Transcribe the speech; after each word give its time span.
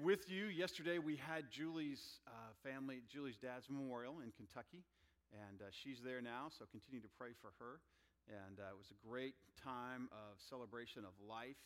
with 0.00 0.32
you. 0.32 0.48
Yesterday 0.48 0.96
we 0.96 1.20
had 1.20 1.52
Julie's 1.52 2.24
uh, 2.24 2.56
family, 2.64 3.04
Julie's 3.04 3.36
dad's 3.36 3.68
memorial 3.68 4.24
in 4.24 4.32
Kentucky, 4.32 4.80
and 5.28 5.60
uh, 5.60 5.68
she's 5.68 6.00
there 6.00 6.24
now, 6.24 6.48
so 6.48 6.64
continue 6.72 7.04
to 7.04 7.12
pray 7.20 7.36
for 7.44 7.52
her. 7.60 7.84
And 8.24 8.56
uh, 8.56 8.72
it 8.72 8.78
was 8.80 8.88
a 8.88 9.00
great 9.04 9.36
time 9.60 10.08
of 10.08 10.40
celebration 10.40 11.04
of 11.04 11.12
life 11.20 11.60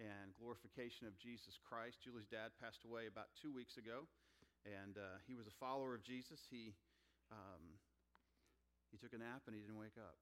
and 0.00 0.32
glorification 0.40 1.04
of 1.04 1.12
Jesus 1.20 1.60
Christ. 1.60 2.00
Julie's 2.00 2.30
dad 2.30 2.56
passed 2.56 2.88
away 2.88 3.04
about 3.04 3.28
two 3.36 3.52
weeks 3.52 3.76
ago, 3.76 4.08
and 4.64 4.96
uh, 4.96 5.20
he 5.28 5.36
was 5.36 5.44
a 5.44 5.54
follower 5.60 5.92
of 5.92 6.00
Jesus. 6.00 6.40
He, 6.48 6.72
um, 7.28 7.76
he 8.88 8.96
took 8.96 9.12
a 9.12 9.20
nap 9.20 9.44
and 9.44 9.52
he 9.52 9.60
didn't 9.60 9.78
wake 9.78 10.00
up. 10.00 10.16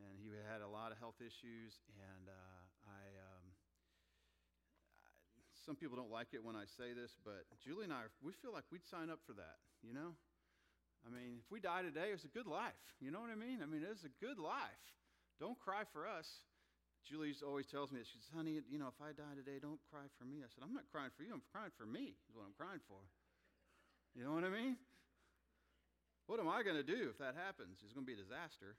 And 0.00 0.16
he 0.16 0.32
had 0.48 0.64
a 0.64 0.70
lot 0.70 0.88
of 0.88 0.96
health 0.96 1.20
issues, 1.20 1.76
and 2.00 2.32
uh, 2.32 2.88
I. 2.88 3.29
Some 5.64 5.76
people 5.76 5.96
don't 5.96 6.10
like 6.10 6.32
it 6.32 6.42
when 6.42 6.56
I 6.56 6.64
say 6.64 6.96
this, 6.96 7.12
but 7.24 7.44
Julie 7.60 7.84
and 7.84 7.92
I, 7.92 8.08
we 8.24 8.32
feel 8.32 8.52
like 8.52 8.64
we'd 8.72 8.86
sign 8.88 9.12
up 9.12 9.20
for 9.26 9.36
that, 9.36 9.60
you 9.84 9.92
know? 9.92 10.16
I 11.04 11.08
mean, 11.08 11.40
if 11.40 11.48
we 11.52 11.60
die 11.60 11.80
today, 11.80 12.12
it's 12.12 12.24
a 12.24 12.32
good 12.32 12.48
life. 12.48 12.80
You 13.00 13.12
know 13.12 13.20
what 13.20 13.32
I 13.32 13.36
mean? 13.36 13.60
I 13.64 13.68
mean, 13.68 13.84
it's 13.84 14.04
a 14.04 14.12
good 14.20 14.36
life. 14.36 14.84
Don't 15.40 15.56
cry 15.56 15.88
for 15.92 16.04
us. 16.04 16.28
Julie 17.08 17.32
always 17.40 17.64
tells 17.64 17.88
me. 17.88 18.04
She 18.04 18.20
says, 18.20 18.28
honey, 18.36 18.60
you 18.68 18.76
know, 18.76 18.92
if 18.92 19.00
I 19.00 19.16
die 19.16 19.32
today, 19.32 19.56
don't 19.56 19.80
cry 19.88 20.04
for 20.20 20.28
me. 20.28 20.44
I 20.44 20.48
said, 20.52 20.60
I'm 20.60 20.76
not 20.76 20.84
crying 20.92 21.08
for 21.16 21.24
you. 21.24 21.32
I'm 21.32 21.44
crying 21.48 21.72
for 21.76 21.88
me, 21.88 22.12
is 22.28 22.36
what 22.36 22.44
I'm 22.44 22.56
crying 22.56 22.84
for. 22.84 23.00
You 24.12 24.28
know 24.28 24.36
what 24.36 24.44
I 24.44 24.52
mean? 24.52 24.76
What 26.28 26.38
am 26.38 26.48
I 26.48 26.62
going 26.62 26.76
to 26.76 26.84
do 26.86 27.08
if 27.08 27.16
that 27.18 27.34
happens? 27.34 27.80
It's 27.80 27.96
going 27.96 28.04
to 28.04 28.10
be 28.10 28.14
a 28.16 28.20
disaster. 28.20 28.76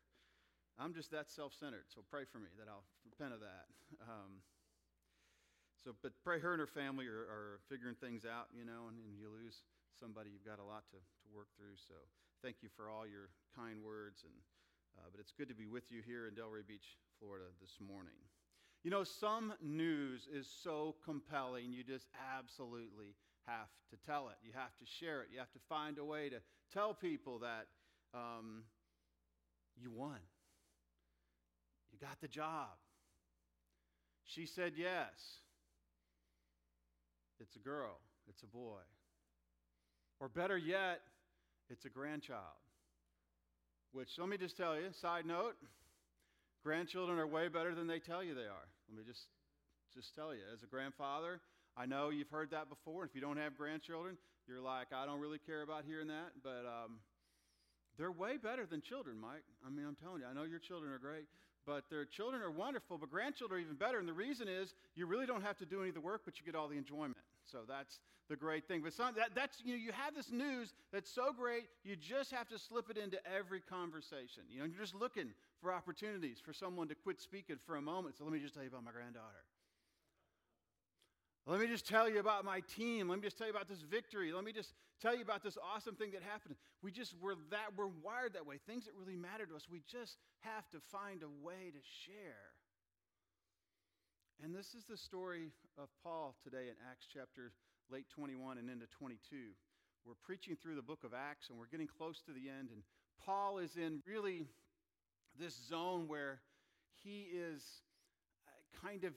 I'm 0.80 0.94
just 0.94 1.12
that 1.12 1.28
self 1.28 1.52
centered, 1.58 1.90
so 1.92 2.00
pray 2.08 2.24
for 2.24 2.40
me 2.40 2.48
that 2.56 2.70
I'll 2.70 2.86
repent 3.04 3.34
of 3.34 3.42
that. 3.42 3.68
Um, 4.08 4.40
so, 5.84 5.98
but 6.02 6.14
pray 6.24 6.40
her 6.40 6.54
and 6.54 6.62
her 6.62 6.70
family 6.70 7.08
are, 7.08 7.26
are 7.26 7.60
figuring 7.70 7.96
things 7.98 8.22
out, 8.26 8.54
you 8.54 8.66
know, 8.66 8.86
and, 8.90 8.98
and, 9.02 9.18
you 9.18 9.34
lose 9.34 9.66
somebody, 9.98 10.30
you've 10.30 10.46
got 10.46 10.62
a 10.62 10.68
lot 10.68 10.86
to, 10.94 10.98
to 10.98 11.28
work 11.34 11.50
through. 11.58 11.74
So, 11.76 11.98
thank 12.46 12.62
you 12.62 12.70
for 12.78 12.90
all 12.90 13.10
your 13.10 13.34
kind 13.58 13.82
words. 13.82 14.22
And, 14.22 14.34
uh, 14.98 15.10
but 15.10 15.20
it's 15.20 15.34
good 15.34 15.50
to 15.50 15.58
be 15.58 15.66
with 15.66 15.90
you 15.90 16.02
here 16.06 16.28
in 16.28 16.38
Delray 16.38 16.66
Beach, 16.68 16.98
Florida 17.20 17.50
this 17.60 17.82
morning. 17.82 18.18
You 18.84 18.90
know, 18.90 19.04
some 19.04 19.54
news 19.62 20.28
is 20.32 20.50
so 20.64 20.96
compelling, 21.06 21.72
you 21.74 21.84
just 21.84 22.08
absolutely 22.38 23.14
have 23.48 23.70
to 23.90 23.98
tell 24.06 24.30
it. 24.30 24.38
You 24.44 24.52
have 24.54 24.76
to 24.78 24.86
share 24.86 25.22
it. 25.22 25.30
You 25.32 25.40
have 25.40 25.52
to 25.54 25.60
find 25.70 25.98
a 25.98 26.06
way 26.06 26.30
to 26.30 26.38
tell 26.74 26.94
people 26.94 27.40
that 27.40 27.68
um, 28.14 28.64
you 29.80 29.92
won. 29.92 30.20
You 31.92 32.00
got 32.00 32.20
the 32.22 32.28
job. 32.28 32.70
She 34.26 34.46
said 34.46 34.74
yes. 34.76 35.42
It's 37.42 37.56
a 37.56 37.60
girl, 37.60 37.98
it's 38.30 38.44
a 38.44 38.48
boy. 38.48 38.82
Or 40.20 40.30
better 40.30 40.58
yet, 40.58 41.02
it's 41.70 41.86
a 41.86 41.90
grandchild. 41.90 42.62
Which, 43.92 44.10
let 44.20 44.30
me 44.30 44.38
just 44.38 44.56
tell 44.56 44.76
you, 44.76 44.88
side 45.02 45.26
note, 45.26 45.56
grandchildren 46.64 47.18
are 47.18 47.28
way 47.28 47.48
better 47.48 47.74
than 47.74 47.88
they 47.88 48.00
tell 48.00 48.24
you 48.24 48.36
they 48.36 48.42
are. 48.42 48.68
Let 48.88 48.98
me 48.98 49.04
just, 49.06 49.26
just 49.94 50.14
tell 50.16 50.34
you. 50.34 50.42
As 50.54 50.64
a 50.64 50.68
grandfather, 50.68 51.42
I 51.76 51.86
know 51.86 52.10
you've 52.10 52.30
heard 52.30 52.52
that 52.52 52.70
before. 52.70 53.04
If 53.04 53.16
you 53.16 53.22
don't 53.22 53.38
have 53.38 53.58
grandchildren, 53.58 54.18
you're 54.48 54.62
like, 54.62 54.88
I 54.94 55.06
don't 55.06 55.20
really 55.20 55.40
care 55.40 55.64
about 55.64 55.84
hearing 55.86 56.08
that. 56.08 56.32
But 56.44 56.64
um, 56.68 57.00
they're 57.98 58.12
way 58.12 58.38
better 58.38 58.66
than 58.66 58.82
children, 58.82 59.20
Mike. 59.20 59.44
I 59.66 59.70
mean, 59.70 59.86
I'm 59.88 59.96
telling 59.96 60.22
you, 60.22 60.28
I 60.30 60.34
know 60.34 60.44
your 60.44 60.60
children 60.60 60.92
are 60.92 61.00
great, 61.00 61.26
but 61.66 61.86
their 61.90 62.06
children 62.06 62.42
are 62.42 62.52
wonderful, 62.52 62.98
but 62.98 63.10
grandchildren 63.10 63.60
are 63.60 63.64
even 63.64 63.76
better. 63.76 64.00
And 64.00 64.08
the 64.08 64.14
reason 64.14 64.48
is 64.48 64.74
you 64.96 65.06
really 65.06 65.26
don't 65.26 65.44
have 65.44 65.58
to 65.58 65.66
do 65.66 65.80
any 65.80 65.90
of 65.90 65.96
the 65.96 66.02
work, 66.02 66.22
but 66.26 66.40
you 66.40 66.46
get 66.46 66.56
all 66.56 66.68
the 66.68 66.78
enjoyment. 66.78 67.18
So 67.46 67.60
that's 67.68 68.00
the 68.30 68.36
great 68.36 68.68
thing. 68.68 68.82
But 68.84 68.94
some, 68.94 69.14
that, 69.16 69.32
that's, 69.36 69.62
you 69.64 69.74
know, 69.74 69.80
you 69.80 69.92
have 69.92 70.16
this 70.16 70.32
news 70.32 70.74
that's 70.92 71.12
so 71.12 71.34
great, 71.34 71.64
you 71.84 71.96
just 71.96 72.32
have 72.32 72.48
to 72.50 72.60
slip 72.60 72.90
it 72.90 72.98
into 72.98 73.18
every 73.28 73.62
conversation. 73.62 74.44
You 74.50 74.60
know, 74.60 74.66
you're 74.66 74.82
just 74.82 74.96
looking 74.96 75.34
for 75.62 75.74
opportunities 75.74 76.40
for 76.44 76.54
someone 76.54 76.88
to 76.88 76.96
quit 76.96 77.20
speaking 77.20 77.58
for 77.66 77.76
a 77.76 77.82
moment. 77.82 78.18
So 78.18 78.24
let 78.24 78.34
me 78.34 78.40
just 78.40 78.54
tell 78.54 78.64
you 78.64 78.70
about 78.70 78.84
my 78.84 78.92
granddaughter. 78.92 79.44
Let 81.48 81.60
me 81.60 81.68
just 81.68 81.88
tell 81.88 82.08
you 82.08 82.20
about 82.20 82.46
my 82.46 82.62
team. 82.62 83.10
Let 83.10 83.18
me 83.18 83.24
just 83.24 83.38
tell 83.38 83.48
you 83.48 83.54
about 83.54 83.68
this 83.68 83.82
victory. 83.82 84.32
Let 84.32 84.44
me 84.44 84.54
just 84.54 84.74
tell 85.02 85.16
you 85.16 85.24
about 85.24 85.44
this 85.44 85.58
awesome 85.74 85.96
thing 85.96 86.12
that 86.12 86.22
happened. 86.22 86.56
We 86.84 86.92
just 86.92 87.16
we're 87.20 87.36
that 87.50 87.76
we're 87.76 87.90
wired 88.04 88.34
that 88.34 88.46
way. 88.46 88.58
Things 88.68 88.86
that 88.86 88.92
really 88.98 89.16
matter 89.16 89.48
to 89.48 89.56
us, 89.56 89.68
we 89.70 89.82
just 89.92 90.18
have 90.42 90.70
to 90.70 90.80
find 90.92 91.24
a 91.24 91.46
way 91.46 91.72
to 91.74 91.82
share. 92.06 92.54
And 94.44 94.56
this 94.56 94.74
is 94.74 94.86
the 94.90 94.98
story 94.98 95.52
of 95.78 95.88
Paul 96.04 96.34
today 96.44 96.66
in 96.66 96.74
Acts 96.90 97.06
chapter 97.14 97.52
late 97.92 98.10
21 98.10 98.58
and 98.58 98.72
into 98.72 98.88
22. 98.88 99.20
We're 100.04 100.16
preaching 100.24 100.58
through 100.60 100.76
the 100.76 100.82
book 100.82 101.04
of 101.04 101.14
Acts 101.14 101.50
and 101.50 101.60
we're 101.60 101.68
getting 101.68 101.86
close 101.86 102.24
to 102.26 102.32
the 102.32 102.50
end. 102.50 102.70
And 102.74 102.82
Paul 103.24 103.60
is 103.60 103.76
in 103.76 104.02
really 104.08 104.48
this 105.40 105.56
zone 105.70 106.08
where 106.08 106.40
he 107.04 107.28
is 107.32 107.62
uh, 108.48 108.88
kind 108.88 109.04
of, 109.04 109.14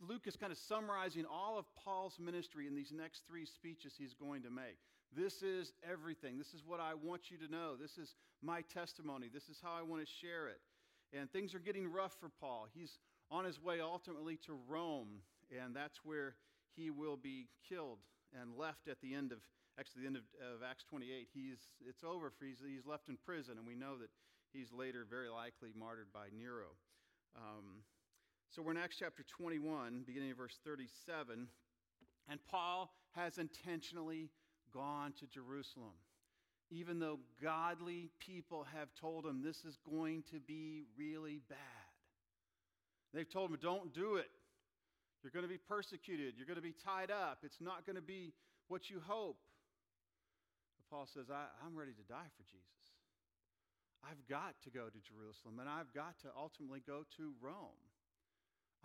Luke 0.00 0.22
is 0.26 0.36
kind 0.36 0.52
of 0.52 0.58
summarizing 0.58 1.24
all 1.28 1.58
of 1.58 1.64
Paul's 1.74 2.20
ministry 2.20 2.68
in 2.68 2.76
these 2.76 2.92
next 2.96 3.26
three 3.26 3.46
speeches 3.46 3.94
he's 3.98 4.14
going 4.14 4.42
to 4.42 4.50
make. 4.50 4.78
This 5.16 5.42
is 5.42 5.72
everything. 5.82 6.38
This 6.38 6.54
is 6.54 6.62
what 6.64 6.78
I 6.78 6.94
want 6.94 7.28
you 7.28 7.38
to 7.38 7.50
know. 7.50 7.74
This 7.74 7.98
is 7.98 8.14
my 8.40 8.60
testimony. 8.72 9.28
This 9.34 9.48
is 9.48 9.58
how 9.60 9.72
I 9.76 9.82
want 9.82 10.06
to 10.06 10.08
share 10.08 10.46
it. 10.46 10.60
And 11.12 11.28
things 11.32 11.56
are 11.56 11.60
getting 11.60 11.90
rough 11.90 12.14
for 12.20 12.30
Paul. 12.40 12.68
He's 12.72 13.00
on 13.34 13.44
his 13.44 13.60
way 13.60 13.80
ultimately 13.80 14.36
to 14.46 14.54
Rome, 14.68 15.20
and 15.50 15.74
that's 15.74 15.98
where 16.04 16.36
he 16.76 16.90
will 16.90 17.16
be 17.16 17.48
killed 17.68 17.98
and 18.40 18.56
left 18.56 18.86
at 18.88 19.00
the 19.00 19.12
end 19.14 19.32
of 19.32 19.38
actually 19.78 20.02
the 20.02 20.06
end 20.06 20.16
of, 20.16 20.22
of 20.54 20.62
Acts 20.62 20.84
28. 20.88 21.28
He's 21.34 21.58
it's 21.84 22.04
over 22.04 22.30
for 22.30 22.44
he's, 22.44 22.58
he's 22.64 22.86
left 22.86 23.08
in 23.08 23.18
prison, 23.26 23.58
and 23.58 23.66
we 23.66 23.74
know 23.74 23.98
that 23.98 24.10
he's 24.52 24.72
later 24.72 25.04
very 25.08 25.28
likely 25.28 25.70
martyred 25.76 26.12
by 26.14 26.26
Nero. 26.36 26.78
Um, 27.36 27.82
so 28.50 28.62
we're 28.62 28.70
in 28.70 28.76
Acts 28.76 28.96
chapter 29.00 29.24
21, 29.24 30.04
beginning 30.06 30.30
of 30.30 30.36
verse 30.36 30.60
37, 30.64 31.48
and 32.30 32.40
Paul 32.48 32.94
has 33.16 33.38
intentionally 33.38 34.30
gone 34.72 35.12
to 35.18 35.26
Jerusalem. 35.26 35.98
Even 36.70 37.00
though 37.00 37.18
godly 37.42 38.10
people 38.20 38.64
have 38.72 38.88
told 39.00 39.26
him 39.26 39.42
this 39.42 39.64
is 39.64 39.76
going 39.84 40.22
to 40.30 40.38
be 40.38 40.84
really 40.96 41.40
bad. 41.48 41.73
They've 43.14 43.30
told 43.30 43.50
him, 43.50 43.58
don't 43.62 43.94
do 43.94 44.16
it. 44.16 44.28
You're 45.22 45.30
going 45.30 45.46
to 45.46 45.48
be 45.48 45.56
persecuted. 45.56 46.34
You're 46.36 46.50
going 46.50 46.60
to 46.60 46.66
be 46.66 46.74
tied 46.84 47.10
up. 47.10 47.38
It's 47.46 47.60
not 47.60 47.86
going 47.86 47.96
to 47.96 48.02
be 48.02 48.34
what 48.68 48.90
you 48.90 49.00
hope. 49.00 49.38
But 50.76 50.84
Paul 50.90 51.06
says, 51.14 51.30
I, 51.30 51.46
am 51.64 51.78
ready 51.78 51.94
to 51.94 52.04
die 52.10 52.28
for 52.36 52.42
Jesus. 52.42 52.84
I've 54.04 54.20
got 54.28 54.58
to 54.64 54.70
go 54.70 54.90
to 54.92 55.00
Jerusalem, 55.00 55.62
and 55.62 55.68
I've 55.68 55.94
got 55.94 56.18
to 56.26 56.28
ultimately 56.36 56.82
go 56.84 57.08
to 57.16 57.32
Rome. 57.40 57.80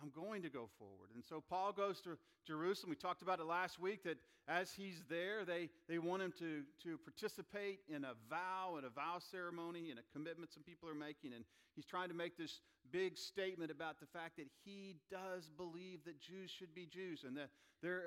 I'm 0.02 0.10
going 0.10 0.42
to 0.42 0.48
go 0.48 0.68
forward. 0.78 1.10
And 1.14 1.24
so 1.24 1.42
Paul 1.48 1.72
goes 1.72 2.00
to 2.02 2.16
Jerusalem. 2.46 2.90
We 2.90 2.96
talked 2.96 3.22
about 3.22 3.38
it 3.38 3.46
last 3.46 3.78
week 3.78 4.02
that 4.04 4.16
as 4.48 4.72
he's 4.72 5.04
there, 5.08 5.44
they, 5.44 5.68
they 5.88 5.98
want 5.98 6.22
him 6.22 6.32
to, 6.38 6.62
to 6.84 6.98
participate 6.98 7.80
in 7.88 8.04
a 8.04 8.14
vow, 8.28 8.74
and 8.76 8.86
a 8.86 8.90
vow 8.90 9.18
ceremony, 9.18 9.90
and 9.90 9.98
a 9.98 10.02
commitment 10.12 10.52
some 10.52 10.62
people 10.62 10.88
are 10.88 10.94
making. 10.94 11.32
And 11.34 11.44
he's 11.76 11.84
trying 11.84 12.08
to 12.08 12.14
make 12.14 12.36
this 12.36 12.60
big 12.90 13.16
statement 13.18 13.70
about 13.70 14.00
the 14.00 14.06
fact 14.06 14.36
that 14.36 14.48
he 14.64 14.96
does 15.10 15.50
believe 15.56 16.04
that 16.04 16.20
Jews 16.20 16.50
should 16.50 16.74
be 16.74 16.86
Jews 16.86 17.24
and 17.26 17.36
that 17.36 17.50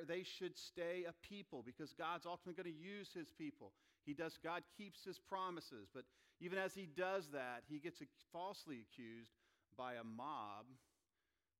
they 0.07 0.23
should 0.23 0.57
stay 0.57 1.05
a 1.07 1.13
people 1.27 1.63
because 1.65 1.93
God's 1.93 2.25
ultimately 2.25 2.61
going 2.61 2.75
to 2.75 2.81
use 2.81 3.09
his 3.13 3.31
people. 3.31 3.71
He 4.05 4.13
does, 4.13 4.37
God 4.43 4.63
keeps 4.77 5.03
his 5.03 5.19
promises. 5.19 5.87
But 5.93 6.03
even 6.41 6.57
as 6.57 6.73
he 6.73 6.87
does 6.97 7.29
that, 7.31 7.63
he 7.69 7.79
gets 7.79 8.01
falsely 8.31 8.79
accused 8.81 9.31
by 9.77 9.93
a 9.93 10.03
mob 10.03 10.65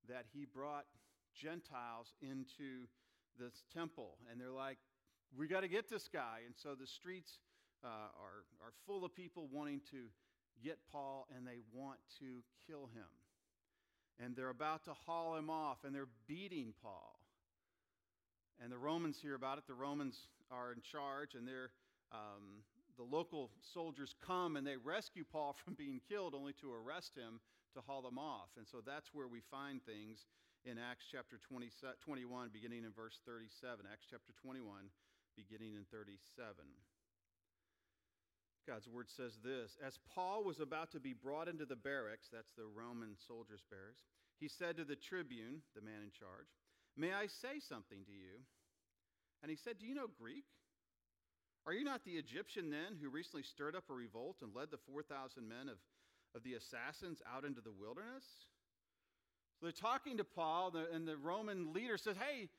that 0.10 0.26
he 0.34 0.46
brought 0.46 0.86
Gentiles 1.36 2.14
into 2.22 2.88
this 3.40 3.64
temple. 3.74 4.18
And 4.32 4.40
they're 4.40 4.52
like, 4.52 4.78
we 5.36 5.48
got 5.48 5.62
to 5.62 5.68
get 5.68 5.90
this 5.90 6.08
guy. 6.08 6.40
And 6.46 6.56
so 6.56 6.76
the 6.76 6.88
streets 6.88 7.40
uh, 7.84 7.88
are, 7.88 8.46
are 8.62 8.74
full 8.86 9.04
of 9.04 9.16
people 9.16 9.48
wanting 9.52 9.82
to 9.92 10.06
get 10.64 10.78
Paul 10.92 11.28
and 11.36 11.46
they 11.46 11.60
want 11.74 12.00
to 12.20 12.44
kill 12.68 12.90
him. 12.94 13.10
And 14.24 14.36
they're 14.36 14.50
about 14.50 14.84
to 14.86 14.94
haul 14.94 15.36
him 15.36 15.50
off 15.50 15.80
and 15.84 15.94
they're 15.94 16.08
beating 16.28 16.74
Paul. 16.82 17.20
And 18.62 18.72
the 18.72 18.78
Romans 18.78 19.18
hear 19.22 19.36
about 19.36 19.58
it. 19.58 19.66
The 19.68 19.74
Romans 19.74 20.28
are 20.52 20.72
in 20.72 20.82
charge 20.82 21.36
and 21.36 21.48
they're. 21.48 21.72
Um, 22.12 22.62
the 22.96 23.04
local 23.04 23.50
soldiers 23.74 24.14
come 24.24 24.56
and 24.56 24.68
they 24.68 24.78
rescue 24.78 25.24
Paul 25.32 25.56
from 25.66 25.74
being 25.74 26.00
killed, 26.08 26.36
only 26.36 26.54
to 26.62 26.72
arrest 26.72 27.16
him 27.16 27.40
to 27.74 27.82
haul 27.86 28.02
them 28.02 28.18
off. 28.18 28.50
And 28.58 28.68
so 28.68 28.80
that's 28.86 29.10
where 29.14 29.28
we 29.28 29.42
find 29.52 29.84
things 29.84 30.26
in 30.66 30.80
Acts 30.80 31.06
chapter 31.12 31.40
20, 31.50 31.70
21, 32.06 32.50
beginning 32.54 32.84
in 32.86 32.94
verse 32.96 33.20
37. 33.26 33.84
Acts 33.90 34.08
chapter 34.10 34.32
21, 34.42 34.90
beginning 35.36 35.76
in 35.76 35.84
37. 35.92 36.20
God's 38.64 38.88
word 38.88 39.12
says 39.12 39.36
this 39.44 39.76
As 39.84 40.00
Paul 40.16 40.44
was 40.44 40.60
about 40.60 40.92
to 40.92 41.00
be 41.00 41.14
brought 41.14 41.52
into 41.52 41.66
the 41.66 41.76
barracks, 41.76 42.32
that's 42.32 42.54
the 42.56 42.68
Roman 42.68 43.20
soldiers' 43.28 43.64
barracks, 43.68 44.08
he 44.40 44.48
said 44.48 44.78
to 44.78 44.86
the 44.86 44.96
tribune, 44.96 45.62
the 45.76 45.84
man 45.84 46.00
in 46.04 46.12
charge, 46.16 46.48
May 46.96 47.12
I 47.12 47.28
say 47.28 47.60
something 47.60 48.06
to 48.06 48.16
you? 48.16 48.46
And 49.42 49.50
he 49.50 49.58
said, 49.58 49.80
Do 49.80 49.86
you 49.86 49.96
know 49.96 50.08
Greek? 50.08 50.46
Are 51.66 51.74
you 51.74 51.84
not 51.84 52.04
the 52.04 52.20
Egyptian 52.20 52.70
then 52.70 53.00
who 53.00 53.10
recently 53.10 53.44
stirred 53.44 53.76
up 53.76 53.88
a 53.90 53.94
revolt 53.94 54.44
and 54.44 54.52
led 54.52 54.70
the 54.70 54.84
4,000 54.84 55.48
men 55.48 55.72
of, 55.72 55.80
of 56.36 56.44
the 56.44 56.54
assassins 56.54 57.22
out 57.34 57.46
into 57.46 57.62
the 57.62 57.72
wilderness? 57.72 58.26
So 59.60 59.66
they're 59.66 59.72
talking 59.72 60.18
to 60.18 60.24
Paul, 60.24 60.74
and 60.94 61.08
the 61.08 61.18
Roman 61.18 61.74
leader 61.74 61.98
says, 61.98 62.16
Hey, 62.18 62.50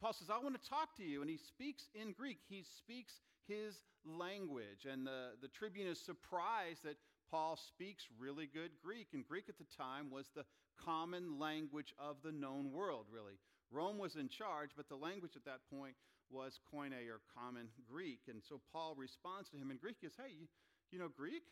Paul 0.00 0.12
says, 0.12 0.28
I 0.30 0.38
want 0.38 0.60
to 0.60 0.68
talk 0.68 0.96
to 0.96 1.02
you. 1.02 1.20
And 1.20 1.30
he 1.30 1.38
speaks 1.38 1.88
in 1.94 2.12
Greek. 2.12 2.38
He 2.48 2.64
speaks 2.78 3.20
his 3.48 3.76
language. 4.04 4.86
And 4.90 5.06
the, 5.06 5.30
the 5.40 5.48
tribune 5.48 5.86
is 5.86 5.98
surprised 5.98 6.84
that 6.84 6.96
Paul 7.30 7.56
speaks 7.56 8.04
really 8.18 8.46
good 8.46 8.70
Greek. 8.84 9.08
And 9.14 9.26
Greek 9.26 9.48
at 9.48 9.58
the 9.58 9.66
time 9.76 10.10
was 10.10 10.26
the 10.34 10.44
common 10.84 11.38
language 11.38 11.94
of 11.98 12.16
the 12.22 12.32
known 12.32 12.72
world, 12.72 13.06
really. 13.10 13.38
Rome 13.70 13.98
was 13.98 14.16
in 14.16 14.28
charge, 14.28 14.70
but 14.76 14.88
the 14.88 14.96
language 14.96 15.32
at 15.36 15.44
that 15.46 15.60
point 15.72 15.94
was 16.30 16.60
Koine 16.72 17.08
or 17.08 17.20
common 17.34 17.68
Greek. 17.90 18.20
And 18.28 18.42
so 18.46 18.60
Paul 18.72 18.94
responds 18.96 19.48
to 19.50 19.56
him 19.56 19.70
in 19.70 19.78
Greek. 19.78 19.96
He 20.00 20.08
says, 20.08 20.16
Hey, 20.18 20.34
you, 20.38 20.46
you 20.90 20.98
know 20.98 21.08
Greek? 21.08 21.42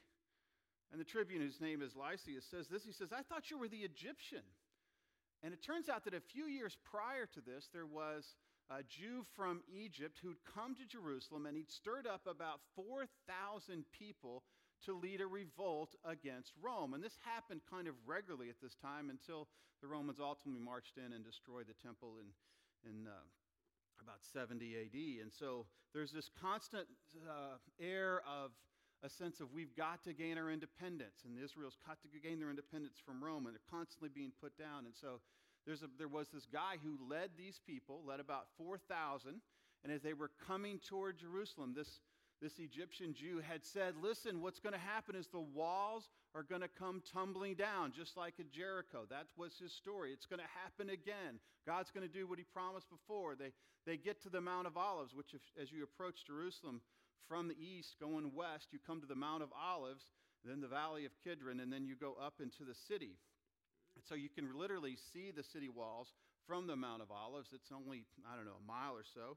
And 0.90 1.00
the 1.00 1.04
tribune, 1.04 1.40
whose 1.40 1.60
name 1.60 1.82
is 1.82 1.94
Lysias, 1.94 2.44
says 2.50 2.66
this. 2.68 2.84
He 2.84 2.92
says, 2.92 3.12
I 3.12 3.22
thought 3.22 3.50
you 3.50 3.58
were 3.58 3.68
the 3.68 3.86
Egyptian. 3.86 4.42
And 5.42 5.54
it 5.54 5.62
turns 5.62 5.88
out 5.88 6.04
that 6.04 6.14
a 6.14 6.20
few 6.20 6.46
years 6.46 6.76
prior 6.90 7.26
to 7.26 7.40
this, 7.40 7.68
there 7.72 7.86
was 7.86 8.34
a 8.70 8.82
Jew 8.82 9.24
from 9.36 9.62
Egypt 9.72 10.18
who'd 10.22 10.44
come 10.54 10.74
to 10.76 10.84
Jerusalem 10.86 11.46
and 11.46 11.56
he'd 11.56 11.70
stirred 11.70 12.06
up 12.06 12.26
about 12.26 12.60
4,000 12.76 13.84
people 13.90 14.42
to 14.84 14.94
lead 14.94 15.20
a 15.20 15.26
revolt 15.26 15.94
against 16.04 16.52
Rome. 16.60 16.94
And 16.94 17.02
this 17.02 17.18
happened 17.24 17.60
kind 17.70 17.88
of 17.88 17.94
regularly 18.06 18.48
at 18.48 18.60
this 18.62 18.74
time 18.74 19.10
until 19.10 19.48
the 19.82 19.88
Romans 19.88 20.18
ultimately 20.20 20.60
marched 20.60 20.96
in 20.96 21.12
and 21.12 21.24
destroyed 21.24 21.66
the 21.68 21.86
temple 21.86 22.16
in, 22.20 22.90
in 22.90 23.06
uh, 23.06 23.24
about 24.00 24.20
70 24.32 24.76
AD. 24.76 25.22
And 25.22 25.32
so 25.32 25.66
there's 25.92 26.12
this 26.12 26.30
constant 26.40 26.86
uh, 27.28 27.56
air 27.80 28.22
of 28.28 28.52
a 29.02 29.08
sense 29.08 29.40
of 29.40 29.52
we've 29.52 29.74
got 29.76 30.04
to 30.04 30.12
gain 30.12 30.36
our 30.36 30.50
independence, 30.50 31.24
and 31.24 31.42
Israel's 31.42 31.78
got 31.86 31.98
to 32.02 32.08
gain 32.20 32.38
their 32.38 32.50
independence 32.50 32.98
from 33.04 33.22
Rome, 33.22 33.46
and 33.46 33.54
they're 33.54 33.70
constantly 33.70 34.10
being 34.12 34.32
put 34.40 34.56
down. 34.58 34.84
And 34.84 34.94
so 34.94 35.20
a, 35.66 35.86
there 35.98 36.08
was 36.08 36.28
this 36.28 36.46
guy 36.46 36.76
who 36.82 36.98
led 37.08 37.30
these 37.36 37.60
people, 37.66 38.02
led 38.06 38.20
about 38.20 38.46
4,000, 38.58 39.40
and 39.84 39.92
as 39.92 40.02
they 40.02 40.12
were 40.12 40.30
coming 40.46 40.78
toward 40.78 41.18
Jerusalem, 41.18 41.72
this, 41.74 42.00
this 42.42 42.58
Egyptian 42.58 43.14
Jew 43.14 43.40
had 43.40 43.64
said, 43.64 43.94
Listen, 44.02 44.42
what's 44.42 44.60
going 44.60 44.74
to 44.74 44.80
happen 44.80 45.14
is 45.14 45.28
the 45.28 45.40
walls 45.40 46.08
are 46.34 46.42
going 46.42 46.60
to 46.60 46.68
come 46.68 47.02
tumbling 47.12 47.54
down, 47.54 47.92
just 47.96 48.16
like 48.16 48.34
at 48.38 48.50
Jericho. 48.50 49.04
That 49.08 49.26
was 49.36 49.52
his 49.58 49.72
story. 49.72 50.12
It's 50.12 50.26
going 50.26 50.40
to 50.40 50.60
happen 50.62 50.90
again. 50.90 51.40
God's 51.66 51.90
going 51.90 52.06
to 52.06 52.12
do 52.12 52.26
what 52.26 52.38
he 52.38 52.44
promised 52.44 52.88
before. 52.90 53.34
They, 53.34 53.52
they 53.86 53.96
get 53.96 54.22
to 54.22 54.28
the 54.28 54.40
Mount 54.40 54.66
of 54.66 54.76
Olives, 54.76 55.14
which, 55.14 55.34
if, 55.34 55.40
as 55.60 55.72
you 55.72 55.82
approach 55.82 56.26
Jerusalem, 56.26 56.80
from 57.28 57.48
the 57.48 57.58
east 57.58 57.96
going 58.00 58.32
west, 58.34 58.68
you 58.72 58.78
come 58.84 59.00
to 59.00 59.06
the 59.06 59.14
Mount 59.14 59.42
of 59.42 59.50
Olives, 59.52 60.04
then 60.44 60.60
the 60.60 60.68
Valley 60.68 61.04
of 61.04 61.12
Kidron, 61.24 61.60
and 61.60 61.72
then 61.72 61.84
you 61.84 61.94
go 61.94 62.16
up 62.20 62.40
into 62.40 62.64
the 62.64 62.74
city. 62.88 63.18
And 63.94 64.04
so 64.08 64.14
you 64.14 64.28
can 64.28 64.58
literally 64.58 64.96
see 65.12 65.30
the 65.30 65.42
city 65.42 65.68
walls 65.68 66.08
from 66.46 66.66
the 66.66 66.76
Mount 66.76 67.02
of 67.02 67.10
Olives. 67.10 67.50
It's 67.52 67.72
only, 67.72 68.04
I 68.30 68.36
don't 68.36 68.46
know, 68.46 68.58
a 68.62 68.66
mile 68.66 68.94
or 68.94 69.04
so. 69.14 69.36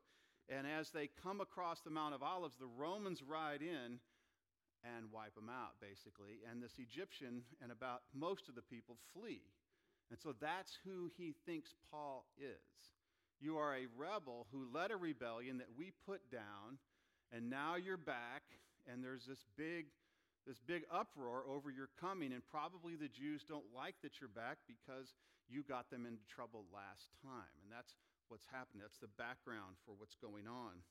And 0.50 0.68
as 0.68 0.90
they 0.92 1.10
come 1.22 1.42
across 1.42 1.82
the 1.82 1.90
Mount 1.90 2.16
of 2.16 2.24
Olives, 2.24 2.56
the 2.60 2.68
Romans 2.68 3.22
ride 3.22 3.62
in 3.62 4.00
and 4.84 5.12
wipe 5.12 5.36
them 5.36 5.50
out, 5.50 5.80
basically. 5.80 6.44
And 6.50 6.62
this 6.62 6.78
Egyptian 6.78 7.44
and 7.62 7.72
about 7.72 8.02
most 8.14 8.50
of 8.50 8.56
the 8.56 8.62
people 8.62 8.98
flee. 9.14 9.42
And 10.10 10.20
so 10.20 10.36
that's 10.40 10.78
who 10.84 11.10
he 11.18 11.36
thinks 11.46 11.74
Paul 11.90 12.26
is. 12.38 12.92
You 13.40 13.58
are 13.58 13.76
a 13.76 13.88
rebel 13.98 14.48
who 14.52 14.68
led 14.74 14.92
a 14.92 14.98
rebellion 14.98 15.58
that 15.58 15.78
we 15.78 15.92
put 16.06 16.30
down 16.32 16.78
and 17.34 17.50
now 17.50 17.76
you're 17.76 17.98
back, 17.98 18.46
and 18.86 19.04
there's 19.04 19.26
this 19.26 19.44
big, 19.58 19.90
this 20.46 20.62
big 20.62 20.84
uproar 20.94 21.44
over 21.50 21.72
your 21.72 21.90
coming, 22.00 22.32
and 22.32 22.46
probably 22.46 22.96
the 22.96 23.10
Jews 23.10 23.42
don't 23.44 23.66
like 23.76 23.96
that 24.04 24.22
you're 24.22 24.30
back 24.30 24.58
because 24.70 25.18
you 25.50 25.64
got 25.64 25.90
them 25.90 26.06
into 26.06 26.22
trouble 26.30 26.66
last 26.70 27.10
time. 27.26 27.58
And 27.66 27.74
that's 27.74 27.98
what's 28.30 28.46
happening. 28.54 28.86
That's 28.86 29.02
the 29.02 29.12
background 29.18 29.82
for 29.86 29.98
what's 29.98 30.16
going 30.16 30.46
on. 30.48 30.86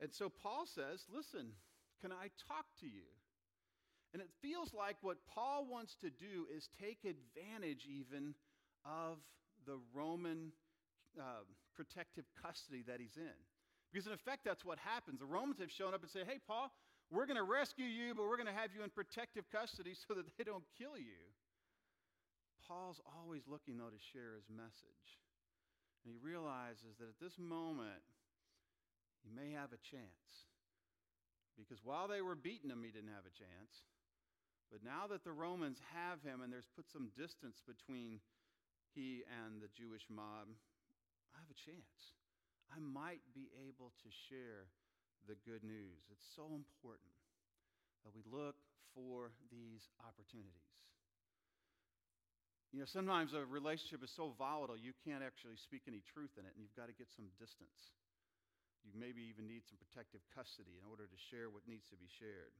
And 0.00 0.14
so 0.14 0.30
Paul 0.30 0.66
says, 0.66 1.02
Listen, 1.10 1.50
can 2.00 2.12
I 2.12 2.30
talk 2.46 2.66
to 2.80 2.86
you? 2.86 3.10
And 4.12 4.22
it 4.22 4.30
feels 4.40 4.72
like 4.72 4.96
what 5.02 5.18
Paul 5.26 5.66
wants 5.68 5.96
to 6.00 6.10
do 6.10 6.46
is 6.54 6.68
take 6.80 6.98
advantage 7.02 7.88
even 7.90 8.34
of 8.84 9.18
the 9.66 9.78
Roman 9.92 10.52
uh, 11.18 11.42
protective 11.74 12.24
custody 12.40 12.84
that 12.86 13.00
he's 13.00 13.16
in. 13.16 13.38
Because 13.94 14.10
in 14.10 14.12
effect, 14.12 14.42
that's 14.42 14.66
what 14.66 14.82
happens. 14.82 15.22
The 15.22 15.30
Romans 15.30 15.62
have 15.62 15.70
shown 15.70 15.94
up 15.94 16.02
and 16.02 16.10
said, 16.10 16.26
hey, 16.26 16.42
Paul, 16.42 16.74
we're 17.14 17.30
going 17.30 17.38
to 17.38 17.46
rescue 17.46 17.86
you, 17.86 18.10
but 18.10 18.26
we're 18.26 18.34
going 18.34 18.50
to 18.50 18.58
have 18.58 18.74
you 18.74 18.82
in 18.82 18.90
protective 18.90 19.46
custody 19.54 19.94
so 20.10 20.18
that 20.18 20.26
they 20.34 20.42
don't 20.42 20.66
kill 20.74 20.98
you. 20.98 21.22
Paul's 22.66 22.98
always 23.06 23.46
looking, 23.46 23.78
though, 23.78 23.94
to 23.94 24.02
share 24.10 24.34
his 24.34 24.50
message. 24.50 25.22
And 26.02 26.10
he 26.10 26.18
realizes 26.18 26.98
that 26.98 27.06
at 27.06 27.22
this 27.22 27.38
moment, 27.38 28.02
he 29.22 29.30
may 29.30 29.54
have 29.54 29.70
a 29.70 29.78
chance. 29.78 30.50
Because 31.54 31.78
while 31.86 32.10
they 32.10 32.18
were 32.18 32.34
beating 32.34 32.74
him, 32.74 32.82
he 32.82 32.90
didn't 32.90 33.14
have 33.14 33.30
a 33.30 33.38
chance. 33.38 33.86
But 34.74 34.82
now 34.82 35.06
that 35.06 35.22
the 35.22 35.30
Romans 35.30 35.78
have 35.94 36.18
him 36.26 36.42
and 36.42 36.50
there's 36.50 36.66
put 36.74 36.90
some 36.90 37.14
distance 37.14 37.62
between 37.62 38.18
he 38.90 39.22
and 39.30 39.62
the 39.62 39.70
Jewish 39.70 40.10
mob, 40.10 40.50
I 41.30 41.38
have 41.38 41.46
a 41.46 41.62
chance. 41.62 42.18
I 42.74 42.82
might 42.82 43.22
be 43.30 43.46
able 43.70 43.94
to 44.02 44.08
share 44.26 44.66
the 45.30 45.38
good 45.46 45.62
news. 45.62 46.02
It's 46.10 46.26
so 46.34 46.50
important 46.58 47.14
that 48.02 48.10
we 48.10 48.26
look 48.26 48.58
for 48.98 49.30
these 49.54 49.86
opportunities. 50.02 50.74
You 52.74 52.82
know, 52.82 52.90
sometimes 52.90 53.30
a 53.30 53.46
relationship 53.46 54.02
is 54.02 54.10
so 54.10 54.34
volatile 54.34 54.74
you 54.74 54.90
can't 55.06 55.22
actually 55.22 55.54
speak 55.62 55.86
any 55.86 56.02
truth 56.02 56.34
in 56.34 56.42
it, 56.42 56.50
and 56.58 56.58
you've 56.58 56.74
got 56.74 56.90
to 56.90 56.96
get 56.98 57.06
some 57.14 57.30
distance. 57.38 57.94
You 58.82 58.90
maybe 58.98 59.22
even 59.30 59.46
need 59.46 59.62
some 59.70 59.78
protective 59.78 60.26
custody 60.34 60.74
in 60.74 60.84
order 60.90 61.06
to 61.06 61.18
share 61.30 61.54
what 61.54 61.62
needs 61.70 61.86
to 61.94 61.96
be 61.96 62.10
shared. 62.10 62.50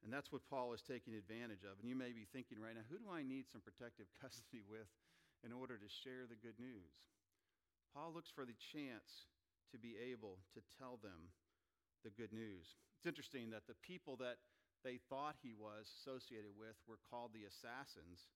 And 0.00 0.08
that's 0.08 0.32
what 0.32 0.48
Paul 0.48 0.72
is 0.72 0.80
taking 0.80 1.12
advantage 1.12 1.60
of. 1.68 1.76
And 1.76 1.84
you 1.84 1.92
may 1.92 2.16
be 2.16 2.24
thinking 2.32 2.56
right 2.56 2.72
now, 2.72 2.88
who 2.88 2.96
do 2.96 3.12
I 3.12 3.20
need 3.20 3.52
some 3.52 3.60
protective 3.60 4.08
custody 4.24 4.64
with 4.64 4.88
in 5.44 5.52
order 5.52 5.76
to 5.76 5.88
share 6.00 6.24
the 6.24 6.40
good 6.40 6.56
news? 6.56 6.96
Paul 7.94 8.14
looks 8.14 8.30
for 8.30 8.46
the 8.46 8.56
chance 8.72 9.30
to 9.74 9.78
be 9.78 9.94
able 9.98 10.38
to 10.54 10.60
tell 10.78 10.98
them 11.02 11.30
the 12.02 12.10
good 12.10 12.32
news. 12.32 12.78
It's 12.98 13.06
interesting 13.06 13.50
that 13.50 13.66
the 13.66 13.78
people 13.82 14.16
that 14.18 14.38
they 14.84 14.98
thought 15.12 15.36
he 15.42 15.52
was 15.52 15.88
associated 16.00 16.56
with 16.56 16.76
were 16.88 17.00
called 17.10 17.36
the 17.36 17.44
assassins. 17.44 18.30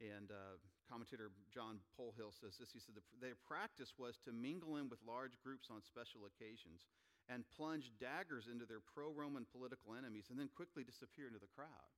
And 0.00 0.30
uh, 0.30 0.58
commentator 0.90 1.30
John 1.52 1.78
Polhill 1.94 2.34
says 2.34 2.58
this. 2.58 2.74
He 2.74 2.82
said 2.82 2.98
the, 2.98 3.04
their 3.22 3.38
practice 3.38 3.94
was 3.98 4.18
to 4.26 4.34
mingle 4.34 4.78
in 4.78 4.90
with 4.90 4.98
large 5.06 5.38
groups 5.42 5.70
on 5.70 5.82
special 5.82 6.26
occasions 6.26 6.86
and 7.30 7.46
plunge 7.54 7.94
daggers 8.02 8.50
into 8.50 8.66
their 8.66 8.82
pro 8.82 9.14
Roman 9.14 9.46
political 9.46 9.94
enemies 9.94 10.26
and 10.30 10.38
then 10.38 10.50
quickly 10.50 10.82
disappear 10.82 11.30
into 11.30 11.38
the 11.38 11.54
crowd. 11.54 11.90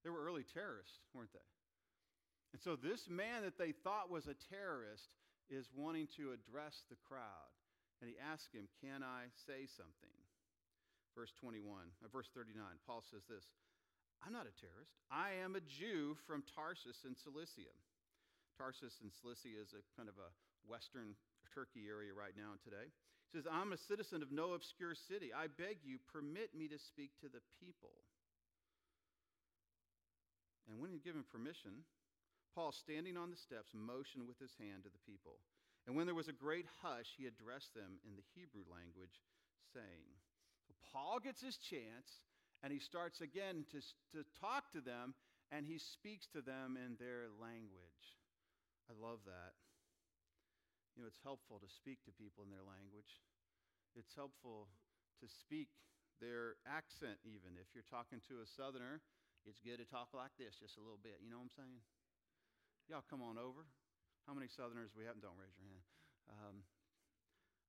They 0.00 0.10
were 0.10 0.24
early 0.24 0.44
terrorists, 0.48 1.04
weren't 1.12 1.32
they? 1.32 1.50
And 2.52 2.60
so 2.60 2.76
this 2.76 3.08
man 3.08 3.44
that 3.44 3.56
they 3.56 3.72
thought 3.72 4.12
was 4.12 4.28
a 4.28 4.36
terrorist 4.52 5.08
is 5.52 5.68
wanting 5.76 6.08
to 6.16 6.32
address 6.32 6.80
the 6.88 6.96
crowd. 7.04 7.52
And 8.00 8.08
he 8.08 8.16
asks 8.16 8.50
him, 8.50 8.66
Can 8.80 9.04
I 9.04 9.28
say 9.44 9.68
something? 9.68 10.16
Verse 11.12 11.30
21, 11.44 11.68
uh, 12.00 12.08
verse 12.08 12.32
39, 12.32 12.56
Paul 12.88 13.04
says 13.04 13.28
this 13.28 13.44
I'm 14.24 14.32
not 14.32 14.48
a 14.48 14.54
terrorist. 14.56 14.96
I 15.12 15.36
am 15.44 15.60
a 15.60 15.62
Jew 15.62 16.16
from 16.24 16.40
Tarsus 16.56 17.04
in 17.04 17.12
Cilicia. 17.12 17.74
Tarsus 18.56 18.96
in 19.04 19.12
Cilicia 19.12 19.60
is 19.60 19.76
a 19.76 19.84
kind 19.92 20.08
of 20.08 20.16
a 20.16 20.32
western 20.64 21.18
Turkey 21.52 21.90
area 21.90 22.16
right 22.16 22.32
now 22.32 22.56
today. 22.64 22.88
He 22.88 23.28
says, 23.34 23.50
I'm 23.50 23.76
a 23.76 23.80
citizen 23.80 24.22
of 24.22 24.30
no 24.30 24.54
obscure 24.54 24.94
city. 24.94 25.34
I 25.34 25.50
beg 25.50 25.82
you, 25.84 25.98
permit 26.12 26.54
me 26.56 26.68
to 26.70 26.78
speak 26.78 27.12
to 27.20 27.28
the 27.28 27.42
people. 27.60 27.92
And 30.70 30.78
when 30.78 30.94
he 30.94 31.02
given 31.02 31.26
permission, 31.26 31.82
Paul, 32.54 32.72
standing 32.72 33.16
on 33.16 33.30
the 33.30 33.40
steps, 33.40 33.72
motioned 33.72 34.28
with 34.28 34.38
his 34.38 34.52
hand 34.60 34.84
to 34.84 34.92
the 34.92 35.06
people. 35.08 35.40
And 35.86 35.96
when 35.96 36.06
there 36.06 36.18
was 36.18 36.28
a 36.28 36.36
great 36.36 36.66
hush, 36.80 37.16
he 37.16 37.26
addressed 37.26 37.74
them 37.74 37.98
in 38.06 38.14
the 38.14 38.28
Hebrew 38.36 38.62
language, 38.70 39.18
saying, 39.74 40.06
so 40.68 40.74
Paul 40.92 41.18
gets 41.18 41.42
his 41.42 41.58
chance, 41.58 42.22
and 42.62 42.70
he 42.70 42.78
starts 42.78 43.20
again 43.20 43.66
to, 43.74 43.82
to 44.14 44.22
talk 44.38 44.70
to 44.72 44.80
them, 44.80 45.14
and 45.50 45.66
he 45.66 45.82
speaks 45.82 46.30
to 46.32 46.40
them 46.40 46.78
in 46.78 46.94
their 47.02 47.28
language. 47.42 48.16
I 48.86 48.94
love 48.94 49.24
that. 49.26 49.58
You 50.94 51.02
know, 51.02 51.08
it's 51.08 51.24
helpful 51.24 51.58
to 51.58 51.70
speak 51.72 52.04
to 52.04 52.12
people 52.14 52.44
in 52.44 52.52
their 52.52 52.62
language. 52.62 53.24
It's 53.96 54.14
helpful 54.14 54.68
to 55.20 55.26
speak 55.26 55.72
their 56.20 56.60
accent, 56.68 57.18
even. 57.26 57.58
If 57.58 57.74
you're 57.74 57.88
talking 57.88 58.22
to 58.30 58.44
a 58.44 58.46
southerner, 58.46 59.02
it's 59.42 59.58
good 59.58 59.82
to 59.82 59.88
talk 59.88 60.14
like 60.14 60.36
this 60.38 60.54
just 60.54 60.78
a 60.78 60.84
little 60.84 61.00
bit. 61.00 61.18
You 61.18 61.32
know 61.32 61.42
what 61.42 61.50
I'm 61.50 61.58
saying? 61.58 61.82
Y'all 62.90 63.06
come 63.06 63.22
on 63.22 63.38
over. 63.38 63.62
How 64.26 64.34
many 64.34 64.50
Southerners 64.50 64.90
we 64.98 65.06
have? 65.06 65.18
Don't 65.22 65.38
raise 65.38 65.54
your 65.54 65.70
hand. 65.70 65.86
Um, 66.26 66.56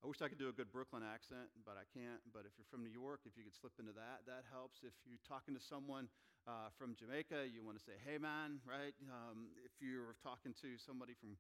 I 0.01 0.09
wish 0.09 0.19
I 0.25 0.27
could 0.27 0.41
do 0.41 0.49
a 0.49 0.55
good 0.55 0.73
Brooklyn 0.73 1.05
accent, 1.05 1.53
but 1.61 1.77
I 1.77 1.85
can't. 1.93 2.19
But 2.33 2.49
if 2.49 2.57
you're 2.57 2.67
from 2.67 2.81
New 2.81 2.91
York, 2.91 3.23
if 3.29 3.37
you 3.37 3.45
could 3.45 3.53
slip 3.53 3.77
into 3.77 3.93
that, 3.93 4.25
that 4.25 4.43
helps. 4.49 4.81
If 4.81 4.91
you're 5.05 5.21
talking 5.23 5.53
to 5.53 5.61
someone 5.61 6.09
uh, 6.49 6.73
from 6.75 6.97
Jamaica, 6.97 7.45
you 7.45 7.61
want 7.63 7.77
to 7.77 7.83
say, 7.85 7.95
hey 8.01 8.17
man, 8.17 8.57
right? 8.65 8.91
Um, 9.07 9.53
if 9.63 9.71
you're 9.79 10.17
talking 10.19 10.51
to 10.65 10.75
somebody 10.81 11.13
from, 11.15 11.37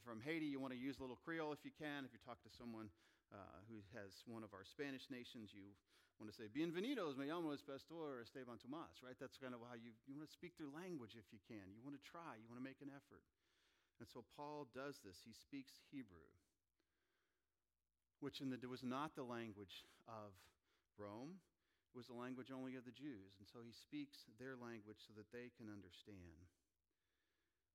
from 0.00 0.22
Haiti, 0.22 0.46
you 0.46 0.62
want 0.62 0.72
to 0.72 0.80
use 0.80 0.96
a 0.96 1.04
little 1.04 1.18
Creole 1.18 1.52
if 1.52 1.66
you 1.66 1.74
can. 1.74 2.06
If 2.06 2.14
you're 2.14 2.24
talking 2.24 2.46
to 2.46 2.54
someone 2.56 2.88
uh, 3.34 3.58
who 3.66 3.82
has 3.98 4.22
one 4.24 4.46
of 4.46 4.54
our 4.54 4.64
Spanish 4.64 5.10
nations, 5.10 5.50
you 5.50 5.74
want 6.20 6.28
to 6.28 6.36
say, 6.36 6.52
bienvenidos, 6.52 7.16
me 7.16 7.32
llamo 7.32 7.56
es 7.56 7.64
Pastor 7.64 8.20
Esteban 8.20 8.60
Tomas, 8.60 9.00
right? 9.00 9.16
That's 9.16 9.40
kind 9.40 9.56
of 9.56 9.64
how 9.64 9.74
you, 9.74 9.96
you 10.04 10.12
want 10.12 10.28
to 10.28 10.36
speak 10.36 10.52
their 10.60 10.68
language 10.68 11.16
if 11.16 11.24
you 11.32 11.40
can. 11.48 11.64
You 11.72 11.80
want 11.80 11.96
to 11.96 12.04
try, 12.04 12.36
you 12.36 12.44
want 12.44 12.60
to 12.60 12.66
make 12.66 12.84
an 12.84 12.92
effort. 12.92 13.24
And 13.96 14.04
so 14.04 14.28
Paul 14.36 14.68
does 14.76 15.00
this. 15.00 15.16
He 15.24 15.32
speaks 15.32 15.80
Hebrew 15.88 16.28
which 18.20 18.44
in 18.44 18.52
the, 18.52 18.60
was 18.68 18.84
not 18.84 19.16
the 19.16 19.24
language 19.24 19.88
of 20.04 20.36
Rome. 21.00 21.40
It 21.90 21.96
was 21.96 22.06
the 22.06 22.16
language 22.16 22.52
only 22.52 22.76
of 22.76 22.84
the 22.84 22.94
Jews. 22.94 23.34
And 23.40 23.48
so 23.48 23.64
he 23.64 23.72
speaks 23.72 24.28
their 24.38 24.54
language 24.54 25.00
so 25.02 25.16
that 25.16 25.32
they 25.32 25.50
can 25.56 25.66
understand. 25.72 26.46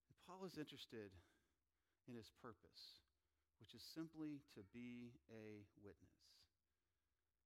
And 0.08 0.16
Paul 0.24 0.46
is 0.46 0.56
interested 0.56 1.12
in 2.06 2.14
his 2.14 2.30
purpose, 2.40 3.02
which 3.58 3.74
is 3.74 3.82
simply 3.82 4.46
to 4.54 4.62
be 4.72 5.12
a 5.34 5.66
witness. 5.82 6.25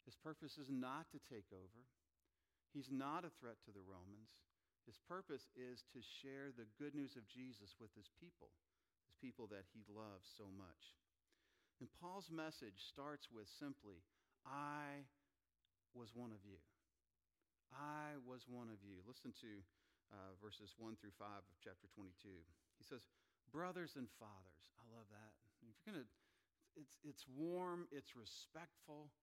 His 0.10 0.18
purpose 0.18 0.58
is 0.58 0.74
not 0.74 1.06
to 1.13 1.22
take 1.30 1.46
over. 1.54 1.86
He's 2.74 2.89
not 2.89 3.30
a 3.30 3.38
threat 3.38 3.62
to 3.62 3.70
the 3.70 3.86
Romans. 3.86 4.42
His 4.89 4.98
purpose 5.06 5.46
is 5.54 5.86
to 5.94 6.01
share 6.01 6.50
the 6.50 6.66
good 6.82 6.98
news 6.98 7.13
of 7.13 7.30
Jesus 7.30 7.78
with 7.78 7.94
his 7.94 8.10
people, 8.18 8.50
his 9.06 9.13
people 9.22 9.46
that 9.54 9.70
he 9.70 9.86
loves 9.86 10.25
so 10.34 10.50
much. 10.50 10.98
And 11.78 11.94
Paul's 12.01 12.34
message 12.34 12.89
starts 12.89 13.30
with 13.30 13.46
simply, 13.62 14.01
I 14.50 15.06
was 15.94 16.18
one 16.18 16.34
of 16.34 16.42
you. 16.42 16.58
I 17.70 18.18
was 18.25 18.50
one 18.50 18.74
of 18.74 18.82
you. 18.82 19.06
Listen 19.06 19.30
to 19.46 19.62
uh, 20.10 20.34
verses 20.42 20.74
1 20.82 20.98
through 20.98 21.13
5 21.22 21.30
of 21.38 21.56
chapter 21.62 21.86
22. 21.94 22.34
He 22.82 22.86
says, 22.89 23.06
Brothers 23.54 23.94
and 23.94 24.10
fathers. 24.18 24.66
I 24.82 24.89
love 24.89 25.06
that. 25.13 25.38
If 25.62 25.70
you're 25.86 25.94
going 25.94 26.01
to, 26.01 26.10
it's, 26.74 26.98
it's 27.06 27.30
warm, 27.30 27.86
it's 27.94 28.18
respectful. 28.18 29.13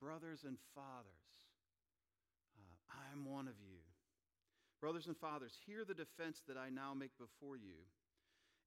Brothers 0.00 0.44
and 0.44 0.58
fathers. 0.74 1.28
Uh, 2.56 2.76
I'm 3.12 3.24
one 3.24 3.48
of 3.48 3.58
you. 3.60 3.80
Brothers 4.80 5.06
and 5.06 5.16
fathers, 5.16 5.56
hear 5.64 5.84
the 5.84 5.96
defense 5.96 6.42
that 6.46 6.58
I 6.60 6.68
now 6.68 6.92
make 6.92 7.16
before 7.16 7.56
you. 7.56 7.88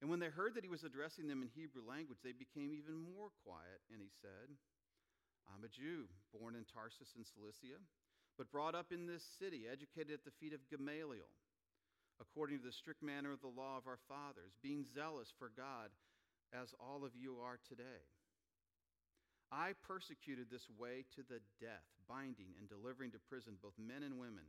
And 0.01 0.09
when 0.09 0.19
they 0.19 0.29
heard 0.29 0.53
that 0.55 0.63
he 0.63 0.69
was 0.69 0.83
addressing 0.83 1.27
them 1.27 1.41
in 1.41 1.49
Hebrew 1.53 1.81
language, 1.85 2.21
they 2.23 2.33
became 2.33 2.73
even 2.73 2.97
more 2.97 3.29
quiet. 3.45 3.81
And 3.93 4.01
he 4.01 4.09
said, 4.21 4.49
I'm 5.49 5.63
a 5.63 5.69
Jew, 5.71 6.05
born 6.33 6.53
in 6.53 6.65
Tarsus 6.69 7.13
in 7.17 7.25
Cilicia, 7.25 7.81
but 8.37 8.51
brought 8.51 8.75
up 8.75 8.93
in 8.93 9.07
this 9.07 9.25
city, 9.39 9.65
educated 9.65 10.13
at 10.13 10.25
the 10.25 10.35
feet 10.37 10.53
of 10.53 10.61
Gamaliel, 10.69 11.29
according 12.21 12.59
to 12.61 12.65
the 12.65 12.73
strict 12.75 13.01
manner 13.01 13.33
of 13.33 13.41
the 13.41 13.53
law 13.53 13.77
of 13.77 13.87
our 13.89 14.01
fathers, 14.09 14.53
being 14.61 14.85
zealous 14.85 15.33
for 15.37 15.49
God, 15.55 15.89
as 16.53 16.73
all 16.77 17.03
of 17.03 17.15
you 17.17 17.37
are 17.41 17.57
today. 17.67 18.05
I 19.51 19.73
persecuted 19.87 20.51
this 20.51 20.67
way 20.75 21.07
to 21.15 21.23
the 21.23 21.39
death, 21.59 21.87
binding 22.07 22.51
and 22.59 22.67
delivering 22.67 23.11
to 23.11 23.27
prison 23.31 23.55
both 23.61 23.75
men 23.79 24.03
and 24.03 24.19
women, 24.19 24.43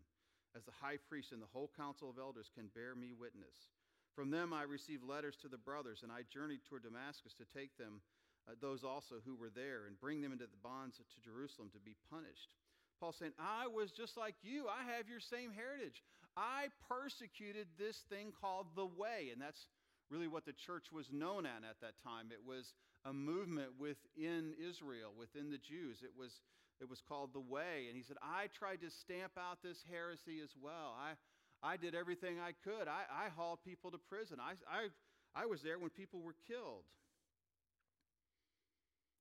as 0.57 0.65
the 0.65 0.75
high 0.81 0.99
priest 1.09 1.31
and 1.31 1.43
the 1.43 1.53
whole 1.55 1.71
council 1.77 2.11
of 2.11 2.19
elders 2.19 2.51
can 2.55 2.73
bear 2.75 2.95
me 2.95 3.15
witness. 3.15 3.71
From 4.17 4.35
them 4.35 4.51
I 4.51 4.67
received 4.67 5.07
letters 5.07 5.39
to 5.43 5.49
the 5.49 5.61
brothers, 5.61 6.03
and 6.03 6.11
I 6.11 6.27
journeyed 6.27 6.67
toward 6.67 6.83
Damascus 6.83 7.35
to 7.39 7.47
take 7.55 7.77
them, 7.79 8.03
uh, 8.51 8.59
those 8.59 8.83
also 8.83 9.23
who 9.23 9.39
were 9.39 9.55
there, 9.55 9.87
and 9.87 10.01
bring 10.01 10.19
them 10.19 10.33
into 10.33 10.51
the 10.51 10.63
bonds 10.63 10.99
to 10.99 11.19
Jerusalem 11.23 11.71
to 11.71 11.79
be 11.79 11.95
punished. 12.11 12.51
Paul 12.99 13.15
saying, 13.15 13.33
I 13.39 13.71
was 13.71 13.95
just 13.95 14.19
like 14.19 14.35
you. 14.43 14.67
I 14.67 14.83
have 14.99 15.07
your 15.07 15.23
same 15.23 15.55
heritage. 15.55 16.03
I 16.35 16.75
persecuted 16.91 17.67
this 17.79 17.95
thing 18.11 18.35
called 18.35 18.67
the 18.75 18.87
way. 18.87 19.31
And 19.31 19.41
that's 19.41 19.71
really 20.11 20.27
what 20.27 20.47
the 20.47 20.57
church 20.67 20.91
was 20.91 21.07
known 21.13 21.47
at 21.47 21.63
at 21.63 21.79
that 21.81 21.95
time. 22.03 22.35
It 22.35 22.43
was 22.43 22.67
a 23.09 23.13
movement 23.13 23.73
within 23.81 24.53
Israel, 24.61 25.17
within 25.17 25.49
the 25.49 25.57
Jews. 25.59 26.05
It 26.05 26.13
was, 26.13 26.33
it 26.81 26.89
was 26.89 27.01
called 27.01 27.33
the 27.33 27.41
way. 27.41 27.89
And 27.89 27.97
he 27.97 28.05
said, 28.05 28.21
I 28.21 28.53
tried 28.53 28.85
to 28.85 28.91
stamp 28.91 29.33
out 29.41 29.65
this 29.65 29.81
heresy 29.89 30.45
as 30.45 30.53
well. 30.61 30.93
I, 30.93 31.17
I 31.65 31.77
did 31.81 31.95
everything 31.95 32.37
I 32.37 32.53
could. 32.63 32.87
I, 32.87 33.09
I 33.09 33.33
hauled 33.33 33.65
people 33.65 33.91
to 33.91 33.99
prison. 33.99 34.37
I, 34.37 34.61
I, 34.69 34.93
I 35.33 35.47
was 35.47 35.63
there 35.65 35.79
when 35.79 35.91
people 35.91 36.21
were 36.21 36.37
killed. 36.47 36.85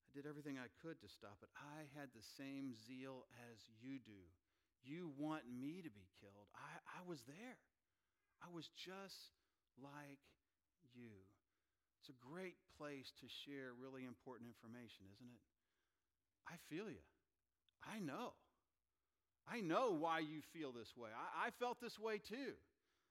I 0.03 0.09
did 0.11 0.27
everything 0.27 0.59
I 0.59 0.67
could 0.83 0.99
to 0.99 1.07
stop 1.07 1.39
it. 1.39 1.49
I 1.55 1.87
had 1.95 2.09
the 2.11 2.25
same 2.35 2.75
zeal 2.87 3.23
as 3.51 3.57
you 3.79 4.03
do. 4.03 4.21
You 4.83 5.11
want 5.15 5.43
me 5.47 5.79
to 5.83 5.91
be 5.91 6.07
killed. 6.19 6.47
I, 6.55 6.99
I 6.99 7.07
was 7.07 7.23
there. 7.27 7.59
I 8.43 8.51
was 8.51 8.67
just 8.75 9.31
like 9.79 10.19
you. 10.95 11.26
It's 11.99 12.13
a 12.13 12.19
great 12.21 12.55
place 12.77 13.11
to 13.19 13.27
share 13.45 13.73
really 13.73 14.05
important 14.05 14.47
information, 14.47 15.09
isn't 15.17 15.31
it? 15.31 15.43
I 16.47 16.55
feel 16.69 16.87
you. 16.87 17.03
I 17.83 17.99
know. 17.99 18.33
I 19.47 19.61
know 19.61 19.95
why 19.95 20.19
you 20.19 20.43
feel 20.51 20.71
this 20.71 20.91
way. 20.95 21.09
I, 21.11 21.47
I 21.47 21.55
felt 21.59 21.79
this 21.79 21.99
way 21.99 22.19
too. 22.19 22.55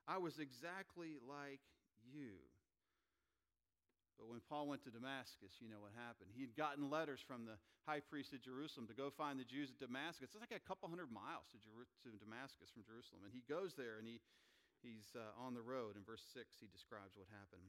I 0.07 0.19
was 0.19 0.39
exactly 0.39 1.17
like 1.25 1.65
you. 2.13 2.39
But 4.17 4.33
when 4.33 4.41
Paul 4.49 4.69
went 4.69 4.81
to 4.89 4.93
Damascus, 4.93 5.61
you 5.61 5.69
know 5.69 5.81
what 5.85 5.93
happened. 5.93 6.33
He 6.33 6.41
had 6.41 6.57
gotten 6.57 6.89
letters 6.89 7.21
from 7.21 7.45
the 7.45 7.61
high 7.85 8.01
priest 8.01 8.33
of 8.33 8.41
Jerusalem 8.41 8.89
to 8.89 8.97
go 8.97 9.13
find 9.13 9.37
the 9.37 9.45
Jews 9.45 9.69
at 9.69 9.77
Damascus. 9.77 10.33
It's 10.33 10.41
like 10.41 10.57
a 10.57 10.65
couple 10.65 10.89
hundred 10.89 11.13
miles 11.13 11.45
to, 11.53 11.61
Jer- 11.61 11.89
to 12.09 12.17
Damascus 12.17 12.73
from 12.73 12.85
Jerusalem. 12.85 13.29
And 13.29 13.33
he 13.37 13.45
goes 13.45 13.77
there 13.77 14.01
and 14.01 14.09
he, 14.09 14.25
he's 14.81 15.13
uh, 15.13 15.37
on 15.37 15.53
the 15.53 15.61
road. 15.61 16.01
In 16.01 16.05
verse 16.05 16.25
6, 16.33 16.49
he 16.57 16.69
describes 16.73 17.13
what 17.13 17.29
happened. 17.29 17.69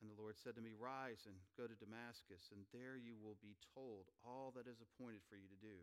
And 0.00 0.06
the 0.06 0.20
Lord 0.20 0.38
said 0.38 0.54
to 0.54 0.62
me, 0.62 0.78
Rise 0.78 1.26
and 1.26 1.34
go 1.58 1.66
to 1.66 1.74
Damascus, 1.74 2.54
and 2.54 2.62
there 2.70 2.94
you 2.94 3.18
will 3.18 3.36
be 3.42 3.58
told 3.74 4.06
all 4.22 4.54
that 4.54 4.70
is 4.70 4.78
appointed 4.78 5.26
for 5.26 5.34
you 5.34 5.50
to 5.50 5.58
do. 5.58 5.74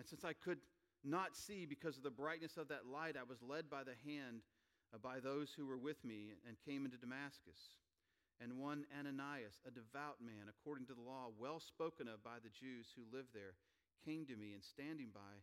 And 0.00 0.06
since 0.06 0.24
I 0.24 0.32
could 0.32 0.58
not 1.04 1.36
see 1.36 1.66
because 1.68 1.96
of 1.96 2.02
the 2.02 2.10
brightness 2.10 2.56
of 2.56 2.68
that 2.68 2.88
light, 2.88 3.20
I 3.20 3.28
was 3.28 3.44
led 3.44 3.68
by 3.68 3.84
the 3.84 3.98
hand 4.08 4.40
by 5.02 5.20
those 5.20 5.52
who 5.52 5.66
were 5.66 5.78
with 5.78 6.04
me 6.04 6.38
and 6.46 6.56
came 6.64 6.84
into 6.84 6.96
Damascus. 6.96 7.76
And 8.40 8.58
one 8.58 8.86
Ananias, 8.90 9.62
a 9.66 9.70
devout 9.70 10.18
man, 10.18 10.50
according 10.50 10.86
to 10.90 10.94
the 10.94 11.04
law, 11.04 11.30
well 11.38 11.60
spoken 11.60 12.08
of 12.08 12.22
by 12.24 12.42
the 12.42 12.50
Jews 12.50 12.90
who 12.94 13.06
lived 13.14 13.30
there, 13.34 13.54
came 14.02 14.26
to 14.26 14.36
me 14.36 14.52
and 14.52 14.62
standing 14.62 15.14
by, 15.14 15.42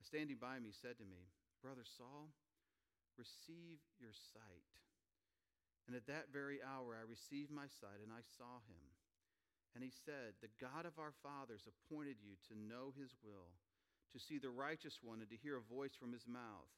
standing 0.00 0.36
by 0.40 0.58
me, 0.58 0.72
said 0.72 0.96
to 0.98 1.04
me, 1.04 1.28
Brother 1.60 1.84
Saul, 1.84 2.32
receive 3.18 3.78
your 4.00 4.16
sight. 4.32 4.64
And 5.90 5.98
at 5.98 6.06
that 6.06 6.30
very 6.30 6.62
hour 6.62 6.94
I 6.94 7.02
received 7.02 7.50
my 7.50 7.66
sight, 7.66 7.98
and 7.98 8.14
I 8.14 8.22
saw 8.38 8.62
him. 8.70 8.86
And 9.74 9.82
he 9.82 9.90
said, 9.90 10.38
The 10.38 10.54
God 10.62 10.86
of 10.86 11.02
our 11.02 11.10
fathers 11.18 11.66
appointed 11.66 12.22
you 12.22 12.38
to 12.46 12.54
know 12.54 12.94
his 12.94 13.10
will, 13.26 13.58
to 14.14 14.22
see 14.22 14.38
the 14.38 14.54
righteous 14.54 15.02
one, 15.02 15.18
and 15.18 15.26
to 15.34 15.42
hear 15.42 15.58
a 15.58 15.66
voice 15.66 15.98
from 15.98 16.14
his 16.14 16.30
mouth. 16.30 16.70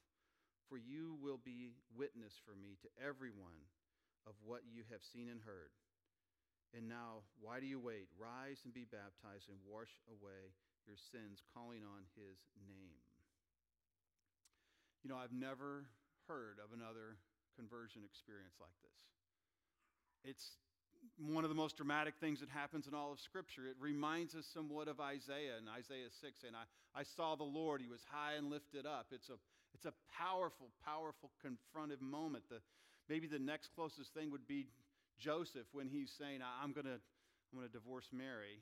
For 0.65 0.81
you 0.81 1.13
will 1.21 1.37
be 1.37 1.77
witness 1.93 2.41
for 2.41 2.57
me 2.57 2.73
to 2.81 2.89
everyone 2.97 3.69
of 4.25 4.33
what 4.41 4.65
you 4.65 4.81
have 4.89 5.05
seen 5.05 5.29
and 5.29 5.45
heard. 5.45 5.69
And 6.73 6.89
now, 6.89 7.21
why 7.37 7.61
do 7.61 7.69
you 7.69 7.77
wait? 7.77 8.09
Rise 8.17 8.65
and 8.65 8.73
be 8.73 8.89
baptized 8.89 9.45
and 9.45 9.61
wash 9.61 9.93
away 10.09 10.57
your 10.89 10.97
sins, 10.97 11.45
calling 11.53 11.85
on 11.85 12.09
his 12.17 12.41
name. 12.65 12.97
You 15.05 15.13
know, 15.13 15.21
I've 15.21 15.37
never 15.37 15.85
heard 16.25 16.57
of 16.57 16.73
another 16.73 17.21
conversion 17.55 18.01
experience 18.05 18.55
like 18.59 18.75
this. 18.81 18.99
It's 20.23 20.57
one 21.19 21.43
of 21.43 21.49
the 21.49 21.55
most 21.55 21.75
dramatic 21.75 22.15
things 22.19 22.39
that 22.39 22.49
happens 22.49 22.87
in 22.87 22.93
all 22.93 23.11
of 23.11 23.19
Scripture. 23.19 23.67
It 23.67 23.75
reminds 23.79 24.35
us 24.35 24.45
somewhat 24.53 24.87
of 24.87 24.99
Isaiah 24.99 25.59
in 25.59 25.67
Isaiah 25.67 26.09
6 26.09 26.41
saying, 26.41 26.55
I, 26.55 26.65
I 26.97 27.03
saw 27.03 27.35
the 27.35 27.43
Lord, 27.43 27.81
he 27.81 27.87
was 27.87 28.01
high 28.09 28.35
and 28.35 28.49
lifted 28.49 28.85
up. 28.85 29.07
It's 29.11 29.29
a, 29.29 29.35
it's 29.73 29.85
a 29.85 29.93
powerful, 30.15 30.71
powerful 30.85 31.31
confrontive 31.43 32.01
moment. 32.01 32.45
The, 32.49 32.61
maybe 33.09 33.27
the 33.27 33.39
next 33.39 33.75
closest 33.75 34.13
thing 34.13 34.31
would 34.31 34.47
be 34.47 34.67
Joseph 35.19 35.67
when 35.73 35.87
he's 35.87 36.11
saying, 36.17 36.39
I'm 36.41 36.71
going 36.71 36.87
to 36.87 36.99
I'm 37.53 37.59
going 37.59 37.69
to 37.69 37.77
divorce 37.77 38.09
Mary. 38.11 38.57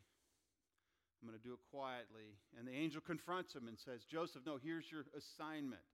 I'm 1.21 1.29
going 1.29 1.39
to 1.39 1.48
do 1.48 1.53
it 1.53 1.63
quietly. 1.71 2.36
And 2.60 2.67
the 2.67 2.75
angel 2.75 3.00
confronts 3.00 3.55
him 3.55 3.69
and 3.69 3.79
says, 3.79 4.03
Joseph, 4.03 4.41
no, 4.45 4.60
here's 4.60 4.83
your 4.91 5.05
assignment. 5.15 5.86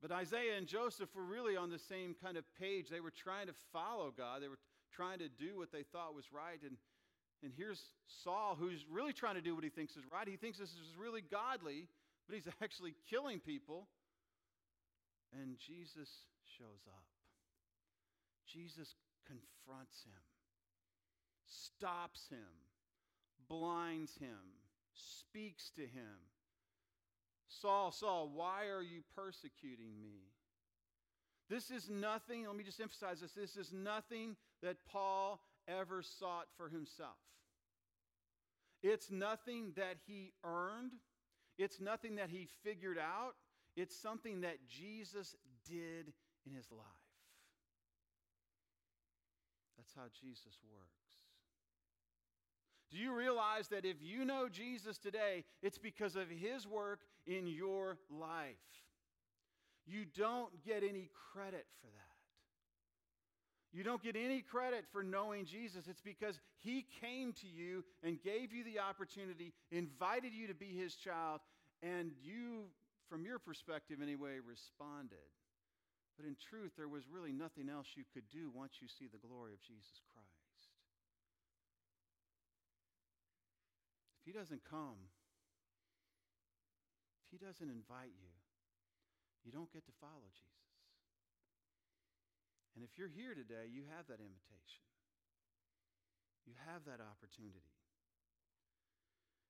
But 0.00 0.12
Isaiah 0.12 0.56
and 0.56 0.66
Joseph 0.66 1.14
were 1.14 1.24
really 1.24 1.56
on 1.56 1.70
the 1.70 1.78
same 1.78 2.14
kind 2.22 2.36
of 2.36 2.44
page. 2.58 2.88
They 2.88 3.00
were 3.00 3.10
trying 3.10 3.48
to 3.48 3.52
follow 3.72 4.12
God, 4.16 4.42
they 4.42 4.48
were 4.48 4.58
trying 4.92 5.18
to 5.18 5.28
do 5.28 5.56
what 5.56 5.72
they 5.72 5.82
thought 5.82 6.14
was 6.14 6.32
right. 6.32 6.58
And, 6.62 6.76
and 7.42 7.52
here's 7.56 7.80
Saul, 8.06 8.56
who's 8.58 8.84
really 8.90 9.12
trying 9.12 9.36
to 9.36 9.40
do 9.40 9.54
what 9.54 9.64
he 9.64 9.70
thinks 9.70 9.96
is 9.96 10.02
right. 10.10 10.26
He 10.26 10.36
thinks 10.36 10.58
this 10.58 10.70
is 10.70 10.96
really 10.98 11.22
godly, 11.22 11.86
but 12.26 12.34
he's 12.34 12.48
actually 12.62 12.94
killing 13.08 13.40
people. 13.40 13.86
And 15.32 15.56
Jesus 15.58 16.08
shows 16.58 16.82
up. 16.88 17.04
Jesus 18.46 18.96
confronts 19.26 20.02
him, 20.02 20.22
stops 21.46 22.26
him, 22.30 22.66
blinds 23.48 24.16
him, 24.18 24.58
speaks 24.92 25.70
to 25.76 25.82
him. 25.82 26.18
Saul, 27.60 27.92
Saul, 27.92 28.30
why 28.32 28.66
are 28.68 28.82
you 28.82 29.02
persecuting 29.14 30.00
me? 30.02 30.22
This 31.48 31.70
is 31.70 31.90
nothing, 31.90 32.46
let 32.46 32.56
me 32.56 32.64
just 32.64 32.80
emphasize 32.80 33.20
this 33.20 33.32
this 33.32 33.56
is 33.56 33.72
nothing 33.72 34.36
that 34.62 34.76
Paul 34.90 35.40
ever 35.66 36.02
sought 36.02 36.46
for 36.56 36.68
himself. 36.68 37.18
It's 38.82 39.10
nothing 39.10 39.72
that 39.76 39.96
he 40.06 40.32
earned, 40.44 40.92
it's 41.58 41.80
nothing 41.80 42.16
that 42.16 42.30
he 42.30 42.48
figured 42.64 42.98
out. 42.98 43.34
It's 43.76 43.96
something 43.96 44.40
that 44.40 44.56
Jesus 44.68 45.36
did 45.68 46.12
in 46.46 46.54
his 46.54 46.70
life. 46.70 46.86
That's 49.76 49.92
how 49.94 50.08
Jesus 50.20 50.58
works. 50.70 50.90
Do 52.90 52.98
you 52.98 53.14
realize 53.14 53.68
that 53.68 53.84
if 53.84 53.96
you 54.02 54.24
know 54.24 54.48
Jesus 54.48 54.98
today, 54.98 55.44
it's 55.62 55.78
because 55.78 56.16
of 56.16 56.28
his 56.28 56.66
work 56.66 57.00
in 57.30 57.46
your 57.46 57.96
life? 58.10 58.56
You 59.86 60.04
don't 60.04 60.50
get 60.64 60.82
any 60.82 61.10
credit 61.32 61.66
for 61.80 61.86
that. 61.86 61.96
You 63.72 63.84
don't 63.84 64.02
get 64.02 64.16
any 64.16 64.42
credit 64.42 64.84
for 64.90 65.02
knowing 65.02 65.46
Jesus. 65.46 65.86
It's 65.88 66.00
because 66.00 66.40
he 66.58 66.84
came 67.00 67.32
to 67.34 67.46
you 67.46 67.84
and 68.02 68.20
gave 68.20 68.52
you 68.52 68.64
the 68.64 68.80
opportunity, 68.80 69.52
invited 69.70 70.32
you 70.34 70.48
to 70.48 70.54
be 70.54 70.66
his 70.66 70.96
child, 70.96 71.40
and 71.82 72.10
you, 72.20 72.64
from 73.08 73.24
your 73.24 73.38
perspective 73.38 73.98
anyway, 74.02 74.38
responded. 74.44 75.30
But 76.18 76.26
in 76.26 76.34
truth, 76.50 76.72
there 76.76 76.88
was 76.88 77.04
really 77.08 77.32
nothing 77.32 77.68
else 77.70 77.86
you 77.94 78.02
could 78.12 78.28
do 78.28 78.50
once 78.52 78.74
you 78.82 78.88
see 78.88 79.06
the 79.06 79.24
glory 79.26 79.52
of 79.52 79.62
Jesus 79.62 80.02
Christ. 80.12 80.26
If 84.20 84.26
He 84.26 84.32
doesn't 84.32 84.62
come, 84.68 84.98
He 87.30 87.38
doesn't 87.38 87.70
invite 87.70 88.12
you, 88.18 88.34
you 89.46 89.54
don't 89.54 89.70
get 89.72 89.86
to 89.86 89.94
follow 90.02 90.28
Jesus. 90.34 90.50
And 92.74 92.84
if 92.86 92.98
you're 92.98 93.10
here 93.10 93.34
today, 93.34 93.70
you 93.70 93.86
have 93.90 94.06
that 94.06 94.22
invitation. 94.22 94.86
You 96.46 96.54
have 96.70 96.86
that 96.86 97.02
opportunity. 97.02 97.70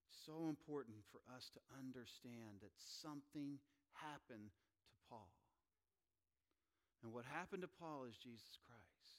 It's 0.09 0.21
so 0.25 0.49
important 0.49 1.05
for 1.13 1.21
us 1.33 1.49
to 1.57 1.61
understand 1.77 2.61
that 2.65 2.73
something 2.77 3.61
happened 3.97 4.53
to 4.53 4.97
Paul. 5.09 5.33
And 7.01 7.13
what 7.13 7.25
happened 7.25 7.63
to 7.63 7.73
Paul 7.81 8.05
is 8.05 8.17
Jesus 8.21 8.61
Christ. 8.69 9.17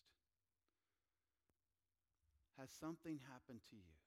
Has 2.59 2.69
something 2.77 3.17
happened 3.31 3.61
to 3.71 3.77
you? 3.77 4.00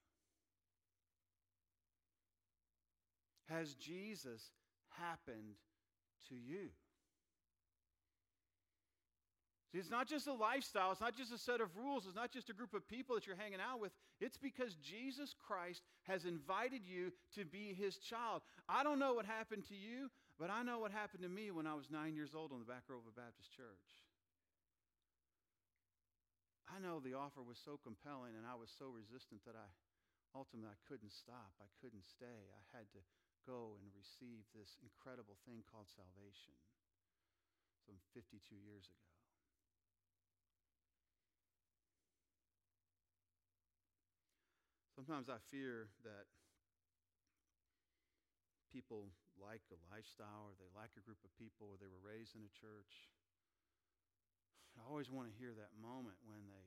Has 3.48 3.74
Jesus 3.74 4.50
happened 4.98 5.56
to 6.28 6.34
you? 6.34 6.70
See, 9.74 9.82
it's 9.82 9.90
not 9.90 10.06
just 10.06 10.30
a 10.30 10.32
lifestyle, 10.32 10.92
it's 10.92 11.02
not 11.02 11.18
just 11.18 11.34
a 11.34 11.38
set 11.38 11.60
of 11.60 11.74
rules, 11.74 12.06
it's 12.06 12.14
not 12.14 12.30
just 12.30 12.48
a 12.48 12.54
group 12.54 12.74
of 12.74 12.86
people 12.86 13.18
that 13.18 13.26
you're 13.26 13.34
hanging 13.34 13.58
out 13.58 13.80
with. 13.82 13.90
It's 14.20 14.38
because 14.38 14.78
Jesus 14.78 15.34
Christ 15.34 15.82
has 16.06 16.24
invited 16.24 16.86
you 16.86 17.10
to 17.34 17.44
be 17.44 17.74
his 17.74 17.98
child. 17.98 18.42
I 18.68 18.86
don't 18.86 19.02
know 19.02 19.14
what 19.14 19.26
happened 19.26 19.66
to 19.68 19.74
you, 19.74 20.14
but 20.38 20.46
I 20.46 20.62
know 20.62 20.78
what 20.78 20.94
happened 20.94 21.26
to 21.26 21.28
me 21.28 21.50
when 21.50 21.66
I 21.66 21.74
was 21.74 21.90
nine 21.90 22.14
years 22.14 22.38
old 22.38 22.52
on 22.52 22.62
the 22.62 22.70
back 22.70 22.86
row 22.86 23.02
of 23.02 23.10
a 23.10 23.18
Baptist 23.18 23.50
church. 23.50 23.98
I 26.70 26.78
know 26.78 27.02
the 27.02 27.18
offer 27.18 27.42
was 27.42 27.58
so 27.58 27.74
compelling 27.82 28.38
and 28.38 28.46
I 28.46 28.54
was 28.54 28.70
so 28.70 28.94
resistant 28.94 29.42
that 29.42 29.58
I 29.58 29.68
ultimately 30.38 30.70
I 30.70 30.78
couldn't 30.86 31.10
stop. 31.10 31.50
I 31.58 31.66
couldn't 31.82 32.06
stay. 32.06 32.46
I 32.54 32.62
had 32.78 32.86
to 32.94 33.02
go 33.44 33.76
and 33.76 33.92
receive 33.92 34.48
this 34.56 34.80
incredible 34.80 35.36
thing 35.44 35.60
called 35.68 35.92
salvation 35.92 36.56
some 37.84 38.00
52 38.16 38.40
years 38.56 38.88
ago. 38.88 39.04
Sometimes 44.96 45.28
I 45.28 45.36
fear 45.52 45.92
that 46.06 46.30
people 48.72 49.12
like 49.36 49.66
a 49.74 49.78
lifestyle 49.90 50.48
or 50.48 50.54
they 50.56 50.70
like 50.72 50.94
a 50.96 51.04
group 51.04 51.20
of 51.26 51.34
people 51.34 51.68
or 51.68 51.76
they 51.76 51.90
were 51.90 52.00
raised 52.00 52.38
in 52.38 52.46
a 52.46 52.52
church. 52.54 53.10
I 54.78 54.86
always 54.86 55.10
want 55.10 55.28
to 55.28 55.34
hear 55.34 55.52
that 55.54 55.74
moment 55.78 56.18
when 56.26 56.46
they 56.46 56.66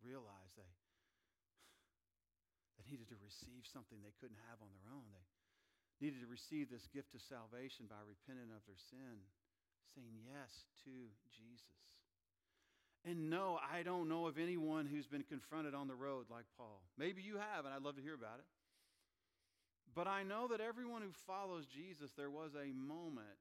realize 0.00 0.54
they, 0.54 0.66
they 2.78 2.86
needed 2.86 3.10
to 3.10 3.18
receive 3.18 3.66
something 3.66 3.98
they 4.00 4.14
couldn't 4.22 4.40
have 4.46 4.62
on 4.62 4.70
their 4.74 4.94
own. 4.94 5.10
They 5.10 5.26
needed 6.00 6.20
to 6.20 6.30
receive 6.30 6.70
this 6.70 6.86
gift 6.90 7.14
of 7.14 7.22
salvation 7.26 7.86
by 7.86 8.00
repenting 8.02 8.50
of 8.50 8.62
their 8.66 8.80
sin, 8.90 9.22
saying 9.94 10.14
yes 10.26 10.50
to 10.84 10.94
Jesus. 11.30 11.84
And 13.04 13.28
no, 13.28 13.60
I 13.60 13.84
don't 13.84 14.08
know 14.08 14.26
of 14.26 14.38
anyone 14.38 14.86
who's 14.86 15.06
been 15.06 15.28
confronted 15.28 15.74
on 15.74 15.88
the 15.88 15.94
road 15.94 16.26
like 16.32 16.48
Paul. 16.56 16.80
Maybe 16.96 17.20
you 17.20 17.36
have, 17.36 17.68
and 17.68 17.74
I'd 17.74 17.84
love 17.84 17.96
to 17.96 18.02
hear 18.02 18.16
about 18.16 18.40
it. 18.40 18.48
But 19.94 20.08
I 20.08 20.24
know 20.24 20.48
that 20.48 20.60
everyone 20.60 21.02
who 21.02 21.12
follows 21.26 21.66
Jesus, 21.70 22.10
there 22.16 22.30
was 22.30 22.50
a 22.56 22.72
moment. 22.72 23.38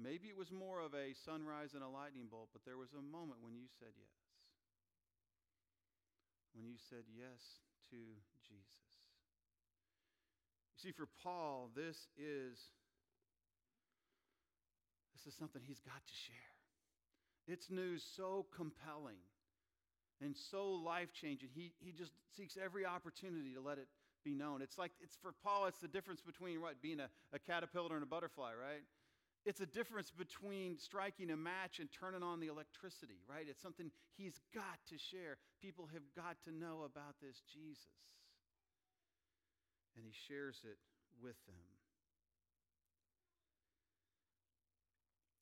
Maybe 0.00 0.28
it 0.28 0.36
was 0.36 0.50
more 0.50 0.80
of 0.80 0.96
a 0.96 1.14
sunrise 1.28 1.76
and 1.76 1.84
a 1.84 1.88
lightning 1.88 2.26
bolt, 2.32 2.48
but 2.52 2.64
there 2.64 2.80
was 2.80 2.90
a 2.96 3.04
moment 3.04 3.44
when 3.44 3.54
you 3.54 3.68
said 3.78 3.92
yes. 3.94 4.18
When 6.56 6.64
you 6.64 6.80
said 6.90 7.04
yes 7.12 7.60
to 7.92 8.00
Jesus. 8.48 8.91
See, 10.82 10.90
for 10.90 11.06
Paul, 11.22 11.70
this 11.76 11.96
is 12.18 12.58
this 15.14 15.32
is 15.32 15.38
something 15.38 15.62
he's 15.64 15.80
got 15.80 16.04
to 16.04 16.14
share. 16.26 16.52
It's 17.46 17.70
news 17.70 18.04
so 18.16 18.46
compelling 18.54 19.22
and 20.20 20.34
so 20.50 20.70
life 20.70 21.12
changing. 21.12 21.50
He, 21.54 21.72
he 21.78 21.92
just 21.92 22.12
seeks 22.36 22.56
every 22.62 22.84
opportunity 22.84 23.54
to 23.54 23.60
let 23.60 23.78
it 23.78 23.86
be 24.24 24.34
known. 24.34 24.62
It's 24.62 24.78
like, 24.78 24.92
it's 25.00 25.16
for 25.20 25.32
Paul, 25.44 25.66
it's 25.66 25.78
the 25.80 25.88
difference 25.88 26.20
between 26.20 26.60
what, 26.60 26.80
being 26.82 27.00
a, 27.00 27.08
a 27.32 27.38
caterpillar 27.38 27.94
and 27.94 28.02
a 28.02 28.06
butterfly, 28.06 28.52
right? 28.54 28.82
It's 29.44 29.60
a 29.60 29.66
difference 29.66 30.10
between 30.10 30.78
striking 30.78 31.30
a 31.30 31.36
match 31.36 31.80
and 31.80 31.88
turning 31.90 32.22
on 32.22 32.38
the 32.38 32.46
electricity, 32.46 33.18
right? 33.28 33.46
It's 33.48 33.62
something 33.62 33.90
he's 34.16 34.40
got 34.54 34.78
to 34.90 34.98
share. 34.98 35.38
People 35.60 35.88
have 35.92 36.02
got 36.14 36.36
to 36.44 36.52
know 36.52 36.86
about 36.86 37.14
this 37.20 37.42
Jesus. 37.52 37.90
And 39.96 40.04
he 40.04 40.12
shares 40.12 40.60
it 40.64 40.78
with 41.20 41.36
them. 41.46 41.68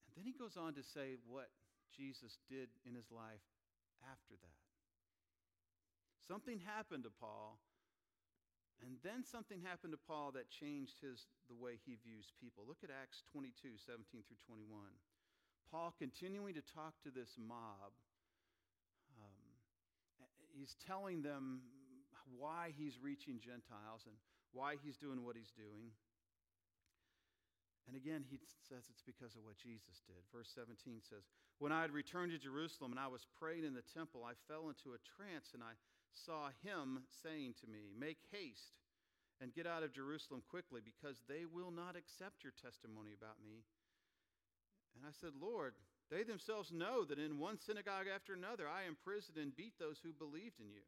And 0.06 0.12
then 0.16 0.24
he 0.24 0.36
goes 0.36 0.56
on 0.56 0.74
to 0.74 0.82
say 0.82 1.16
what 1.26 1.50
Jesus 1.94 2.38
did 2.48 2.68
in 2.86 2.94
his 2.94 3.10
life 3.10 3.46
after 4.02 4.34
that. 4.40 4.62
Something 6.26 6.58
happened 6.58 7.04
to 7.04 7.10
Paul 7.10 7.58
and 8.80 8.96
then 9.04 9.24
something 9.24 9.60
happened 9.60 9.92
to 9.92 10.00
Paul 10.08 10.32
that 10.32 10.48
changed 10.48 10.96
his, 11.04 11.28
the 11.52 11.56
way 11.56 11.76
he 11.84 12.00
views 12.00 12.32
people. 12.40 12.64
Look 12.64 12.80
at 12.80 12.88
Acts 12.88 13.20
22, 13.32 13.76
17 13.76 14.24
through 14.24 14.40
21. 14.48 14.64
Paul 15.68 15.92
continuing 16.00 16.56
to 16.56 16.64
talk 16.64 16.96
to 17.04 17.12
this 17.12 17.36
mob. 17.36 17.92
Um, 19.20 19.52
he's 20.56 20.74
telling 20.80 21.20
them 21.20 21.60
why 22.24 22.72
he's 22.72 22.96
reaching 22.96 23.36
Gentiles 23.36 24.08
and 24.08 24.16
why 24.52 24.76
he's 24.82 24.96
doing 24.96 25.24
what 25.24 25.36
he's 25.36 25.52
doing. 25.54 25.94
And 27.88 27.98
again, 27.98 28.22
he 28.28 28.38
says 28.68 28.86
it's 28.86 29.02
because 29.02 29.34
of 29.34 29.42
what 29.42 29.58
Jesus 29.58 29.98
did. 30.06 30.22
Verse 30.30 30.50
17 30.54 31.02
says, 31.02 31.26
When 31.58 31.72
I 31.72 31.82
had 31.82 31.90
returned 31.90 32.30
to 32.30 32.38
Jerusalem 32.38 32.94
and 32.94 33.00
I 33.00 33.10
was 33.10 33.26
praying 33.38 33.64
in 33.66 33.74
the 33.74 33.86
temple, 33.94 34.22
I 34.22 34.38
fell 34.46 34.70
into 34.70 34.94
a 34.94 35.02
trance 35.02 35.50
and 35.54 35.62
I 35.62 35.74
saw 36.14 36.54
him 36.62 37.02
saying 37.22 37.58
to 37.60 37.66
me, 37.66 37.90
Make 37.90 38.22
haste 38.30 38.78
and 39.40 39.54
get 39.54 39.66
out 39.66 39.82
of 39.82 39.96
Jerusalem 39.96 40.42
quickly, 40.46 40.84
because 40.84 41.24
they 41.24 41.48
will 41.48 41.72
not 41.72 41.96
accept 41.96 42.44
your 42.44 42.52
testimony 42.60 43.16
about 43.16 43.40
me. 43.40 43.64
And 44.94 45.02
I 45.08 45.16
said, 45.16 45.32
Lord, 45.40 45.72
they 46.12 46.22
themselves 46.22 46.70
know 46.70 47.04
that 47.08 47.18
in 47.18 47.40
one 47.40 47.58
synagogue 47.58 48.04
after 48.12 48.34
another 48.34 48.68
I 48.68 48.84
imprisoned 48.84 49.38
and 49.38 49.56
beat 49.56 49.80
those 49.80 49.96
who 50.02 50.12
believed 50.12 50.60
in 50.60 50.68
you. 50.68 50.84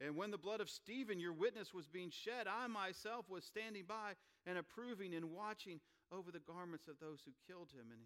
And 0.00 0.16
when 0.16 0.30
the 0.30 0.38
blood 0.38 0.60
of 0.60 0.70
Stephen, 0.70 1.20
your 1.20 1.34
witness, 1.34 1.74
was 1.74 1.86
being 1.86 2.10
shed, 2.10 2.46
I 2.48 2.66
myself 2.68 3.28
was 3.28 3.44
standing 3.44 3.84
by 3.86 4.16
and 4.46 4.56
approving 4.56 5.14
and 5.14 5.30
watching 5.30 5.80
over 6.10 6.30
the 6.30 6.40
garments 6.40 6.88
of 6.88 6.96
those 7.00 7.20
who 7.24 7.32
killed 7.46 7.68
him. 7.76 7.92
And 7.92 8.00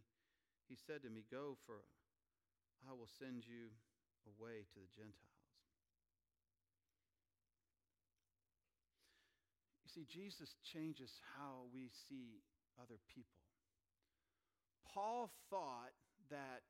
he 0.68 0.74
said 0.74 1.02
to 1.02 1.10
me, 1.10 1.22
Go, 1.30 1.56
for 1.66 1.86
I 2.90 2.92
will 2.92 3.08
send 3.18 3.46
you 3.46 3.70
away 4.26 4.66
to 4.74 4.78
the 4.80 4.90
Gentiles. 4.90 5.38
You 9.86 9.90
see, 9.94 10.06
Jesus 10.10 10.56
changes 10.64 11.20
how 11.38 11.70
we 11.72 11.90
see 12.08 12.42
other 12.82 12.98
people. 13.14 13.38
Paul 14.92 15.30
thought 15.48 15.94
that 16.30 16.62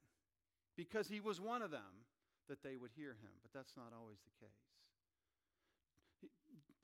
because 0.77 1.09
he 1.09 1.21
was 1.21 1.41
one 1.41 1.63
of 1.63 1.71
them, 1.71 2.05
that 2.49 2.63
they 2.63 2.77
would 2.77 2.91
hear 2.95 3.17
him, 3.17 3.33
but 3.41 3.53
that's 3.55 3.73
not 3.77 3.97
always 3.97 4.19
the 4.21 4.45
case. 4.45 4.74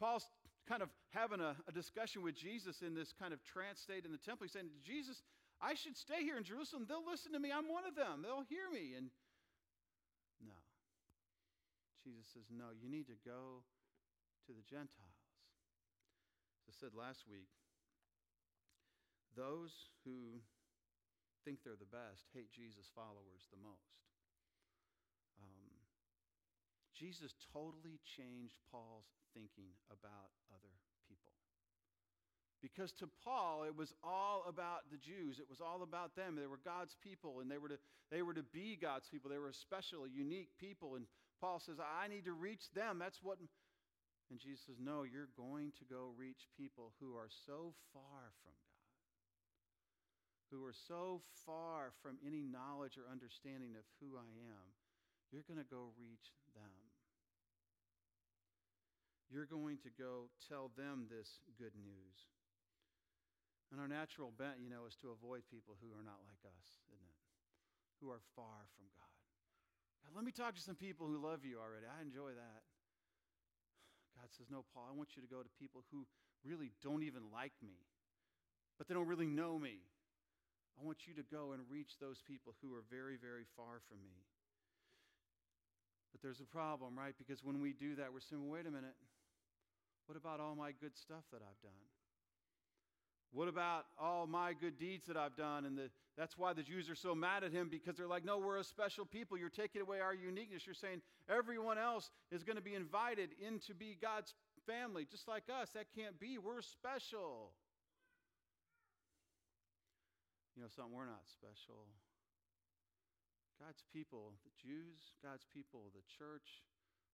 Paul's 0.01 0.25
kind 0.67 0.81
of 0.81 0.89
having 1.11 1.41
a, 1.41 1.55
a, 1.69 1.73
discussion 1.73 2.23
with 2.23 2.35
Jesus 2.35 2.81
in 2.81 2.95
this 2.95 3.13
kind 3.13 3.33
of 3.33 3.45
trance 3.45 3.81
state 3.81 4.09
in 4.09 4.13
the 4.13 4.23
temple. 4.23 4.49
He's 4.49 4.57
saying, 4.57 4.73
Jesus, 4.81 5.21
I 5.61 5.75
should 5.75 5.97
stay 5.97 6.25
here 6.25 6.41
in 6.41 6.45
Jerusalem. 6.45 6.87
They'll 6.89 7.05
listen 7.05 7.37
to 7.37 7.39
me. 7.39 7.53
I'm 7.53 7.69
one 7.69 7.85
of 7.85 7.95
them. 7.95 8.25
They'll 8.25 8.49
hear 8.49 8.65
me. 8.73 8.97
And 8.97 9.13
no. 10.41 10.57
Jesus 12.01 12.25
says, 12.33 12.49
No, 12.49 12.73
you 12.73 12.89
need 12.89 13.13
to 13.13 13.19
go 13.29 13.61
to 14.49 14.53
the 14.57 14.65
Gentiles. 14.65 15.21
As 16.65 16.73
I 16.73 16.75
said 16.81 16.97
last 16.97 17.29
week, 17.29 17.53
those 19.37 19.93
who 20.09 20.41
think 21.45 21.61
they're 21.61 21.79
the 21.79 21.89
best 21.89 22.33
hate 22.33 22.51
Jesus' 22.51 22.89
followers 22.95 23.49
the 23.53 23.61
most. 23.61 24.10
Jesus 27.01 27.33
totally 27.57 27.97
changed 28.05 28.61
Paul's 28.69 29.09
thinking 29.33 29.73
about 29.89 30.37
other 30.53 30.77
people. 31.09 31.33
Because 32.61 32.93
to 33.01 33.09
Paul, 33.25 33.65
it 33.65 33.73
was 33.73 33.97
all 34.05 34.45
about 34.45 34.85
the 34.93 35.01
Jews. 35.01 35.41
It 35.41 35.49
was 35.49 35.65
all 35.65 35.81
about 35.81 36.13
them. 36.13 36.37
They 36.37 36.47
were 36.47 36.61
God's 36.61 36.95
people, 37.01 37.41
and 37.41 37.51
they 37.51 37.57
were 37.57 37.73
to, 37.73 37.81
they 38.13 38.21
were 38.21 38.37
to 38.37 38.45
be 38.45 38.77
God's 38.77 39.09
people. 39.09 39.33
They 39.33 39.41
were 39.41 39.49
a 39.49 39.65
special, 39.65 40.05
unique 40.05 40.53
people. 40.61 40.97
And 41.01 41.09
Paul 41.41 41.57
says, 41.65 41.81
I 41.81 42.09
need 42.09 42.29
to 42.29 42.37
reach 42.37 42.69
them. 42.77 43.01
That's 43.01 43.25
what. 43.25 43.41
And 44.29 44.39
Jesus 44.39 44.61
says, 44.69 44.77
No, 44.77 45.09
you're 45.09 45.33
going 45.41 45.73
to 45.81 45.89
go 45.89 46.13
reach 46.21 46.53
people 46.61 46.93
who 47.01 47.17
are 47.17 47.33
so 47.49 47.73
far 47.97 48.29
from 48.45 48.53
God, 48.69 48.93
who 50.53 50.61
are 50.69 50.77
so 50.87 51.25
far 51.49 51.97
from 52.05 52.21
any 52.21 52.45
knowledge 52.45 53.01
or 53.01 53.09
understanding 53.11 53.73
of 53.73 53.89
who 54.05 54.21
I 54.21 54.29
am. 54.53 54.69
You're 55.33 55.49
going 55.49 55.65
to 55.65 55.71
go 55.73 55.97
reach 55.97 56.37
them. 56.53 56.80
You're 59.31 59.47
going 59.47 59.79
to 59.87 59.91
go 59.95 60.27
tell 60.51 60.75
them 60.75 61.07
this 61.07 61.39
good 61.55 61.79
news. 61.79 62.19
And 63.71 63.79
our 63.79 63.87
natural 63.87 64.35
bent, 64.35 64.59
you 64.59 64.67
know, 64.67 64.91
is 64.91 64.99
to 65.07 65.15
avoid 65.15 65.47
people 65.47 65.79
who 65.79 65.95
are 65.95 66.03
not 66.03 66.19
like 66.27 66.43
us, 66.43 66.69
isn't 66.91 67.07
it? 67.07 67.23
Who 68.03 68.11
are 68.11 68.19
far 68.35 68.67
from 68.75 68.91
God. 68.91 69.15
God, 70.03 70.19
let 70.19 70.27
me 70.27 70.35
talk 70.35 70.59
to 70.59 70.61
some 70.61 70.75
people 70.75 71.07
who 71.07 71.23
love 71.23 71.47
you 71.47 71.63
already. 71.63 71.87
I 71.87 72.03
enjoy 72.03 72.35
that. 72.35 72.63
God 74.19 74.27
says, 74.35 74.51
No, 74.51 74.67
Paul, 74.75 74.91
I 74.91 74.97
want 74.99 75.15
you 75.15 75.23
to 75.23 75.31
go 75.31 75.47
to 75.47 75.61
people 75.63 75.87
who 75.95 76.03
really 76.43 76.75
don't 76.83 77.07
even 77.07 77.31
like 77.31 77.55
me, 77.63 77.79
but 78.75 78.91
they 78.91 78.95
don't 78.99 79.07
really 79.07 79.31
know 79.31 79.55
me. 79.55 79.79
I 80.75 80.83
want 80.83 81.07
you 81.07 81.15
to 81.15 81.25
go 81.31 81.53
and 81.53 81.63
reach 81.71 82.01
those 82.01 82.19
people 82.27 82.59
who 82.59 82.75
are 82.75 82.83
very, 82.91 83.15
very 83.15 83.45
far 83.55 83.79
from 83.87 84.03
me. 84.03 84.27
But 86.13 86.23
there's 86.23 86.41
a 86.41 86.45
problem, 86.45 86.99
right? 86.99 87.15
Because 87.19 87.45
when 87.45 87.61
we 87.61 87.73
do 87.73 87.97
that, 87.97 88.13
we're 88.13 88.21
saying, 88.21 88.49
wait 88.49 88.67
a 88.67 88.71
minute. 88.71 88.97
What 90.07 90.17
about 90.17 90.41
all 90.41 90.57
my 90.57 90.73
good 90.73 90.97
stuff 90.97 91.25
that 91.33 91.41
I've 91.41 91.63
done? 91.63 91.79
What 93.33 93.47
about 93.47 93.87
all 93.97 94.27
my 94.27 94.55
good 94.55 94.77
deeds 94.77 95.07
that 95.07 95.17
I've 95.17 95.37
done? 95.37 95.65
And 95.65 95.79
the, 95.79 95.91
that's 96.19 96.37
why 96.37 96.53
the 96.53 96.65
Jews 96.65 96.91
are 96.91 96.97
so 96.97 97.15
mad 97.15 97.45
at 97.45 97.53
him 97.53 97.69
because 97.71 97.97
they're 97.97 98.09
like, 98.09 98.25
no, 98.25 98.39
we're 98.39 98.59
a 98.59 98.65
special 98.65 99.05
people. 99.05 99.39
You're 99.39 99.49
taking 99.49 99.83
away 99.83 100.01
our 100.01 100.15
uniqueness. 100.15 100.67
You're 100.67 100.75
saying 100.75 101.01
everyone 101.29 101.79
else 101.79 102.11
is 102.33 102.43
going 102.43 102.57
to 102.57 102.63
be 102.63 102.75
invited 102.75 103.31
in 103.41 103.61
to 103.69 103.75
be 103.75 103.97
God's 104.03 104.35
family, 104.67 105.07
just 105.09 105.29
like 105.29 105.45
us. 105.49 105.71
That 105.75 105.87
can't 105.97 106.19
be. 106.19 106.39
We're 106.39 106.63
special. 106.63 107.53
You 110.57 110.63
know 110.63 110.69
something? 110.75 110.93
We're 110.93 111.07
not 111.07 111.23
special. 111.27 111.87
God's 113.61 113.85
people, 113.93 114.33
the 114.41 114.57
Jews, 114.57 115.13
God's 115.21 115.45
people, 115.53 115.93
the 115.93 116.03
church, 116.09 116.65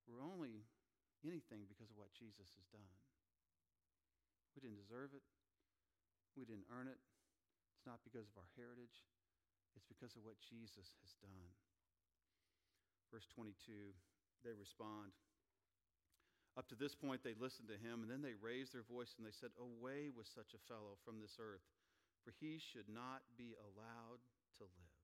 we're 0.07 0.23
only 0.23 0.63
anything 1.27 1.67
because 1.67 1.91
of 1.91 1.99
what 1.99 2.15
Jesus 2.15 2.47
has 2.55 2.67
done. 2.71 2.95
We 4.55 4.63
didn't 4.63 4.79
deserve 4.79 5.11
it. 5.11 5.27
We 6.39 6.47
didn't 6.47 6.71
earn 6.71 6.87
it. 6.87 7.03
It's 7.75 7.85
not 7.85 7.99
because 8.07 8.31
of 8.31 8.39
our 8.39 8.47
heritage. 8.55 9.03
It's 9.75 9.91
because 9.91 10.15
of 10.15 10.23
what 10.23 10.39
Jesus 10.39 10.95
has 11.03 11.13
done. 11.19 11.51
Verse 13.11 13.27
22, 13.35 13.93
they 14.47 14.55
respond. 14.55 15.13
Up 16.57 16.71
to 16.73 16.79
this 16.79 16.97
point, 16.97 17.21
they 17.21 17.37
listened 17.37 17.69
to 17.69 17.77
him, 17.77 18.01
and 18.01 18.09
then 18.09 18.25
they 18.25 18.39
raised 18.39 18.73
their 18.73 18.87
voice 18.87 19.13
and 19.19 19.27
they 19.27 19.35
said, 19.35 19.53
Away 19.61 20.09
with 20.09 20.31
such 20.31 20.57
a 20.57 20.65
fellow 20.65 20.97
from 21.05 21.21
this 21.21 21.37
earth, 21.37 21.67
for 22.25 22.33
he 22.41 22.57
should 22.57 22.89
not 22.89 23.21
be 23.37 23.53
allowed 23.61 24.25
to 24.57 24.65
live 24.65 24.96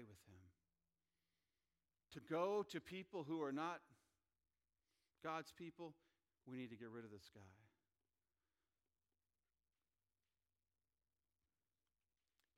with 0.00 0.22
him. 0.24 0.40
To 2.12 2.20
go 2.28 2.64
to 2.70 2.80
people 2.80 3.24
who 3.24 3.42
are 3.42 3.52
not 3.52 3.80
God's 5.24 5.52
people, 5.52 5.94
we 6.46 6.56
need 6.56 6.70
to 6.70 6.76
get 6.76 6.88
rid 6.88 7.04
of 7.04 7.10
this 7.10 7.30
guy. 7.32 7.54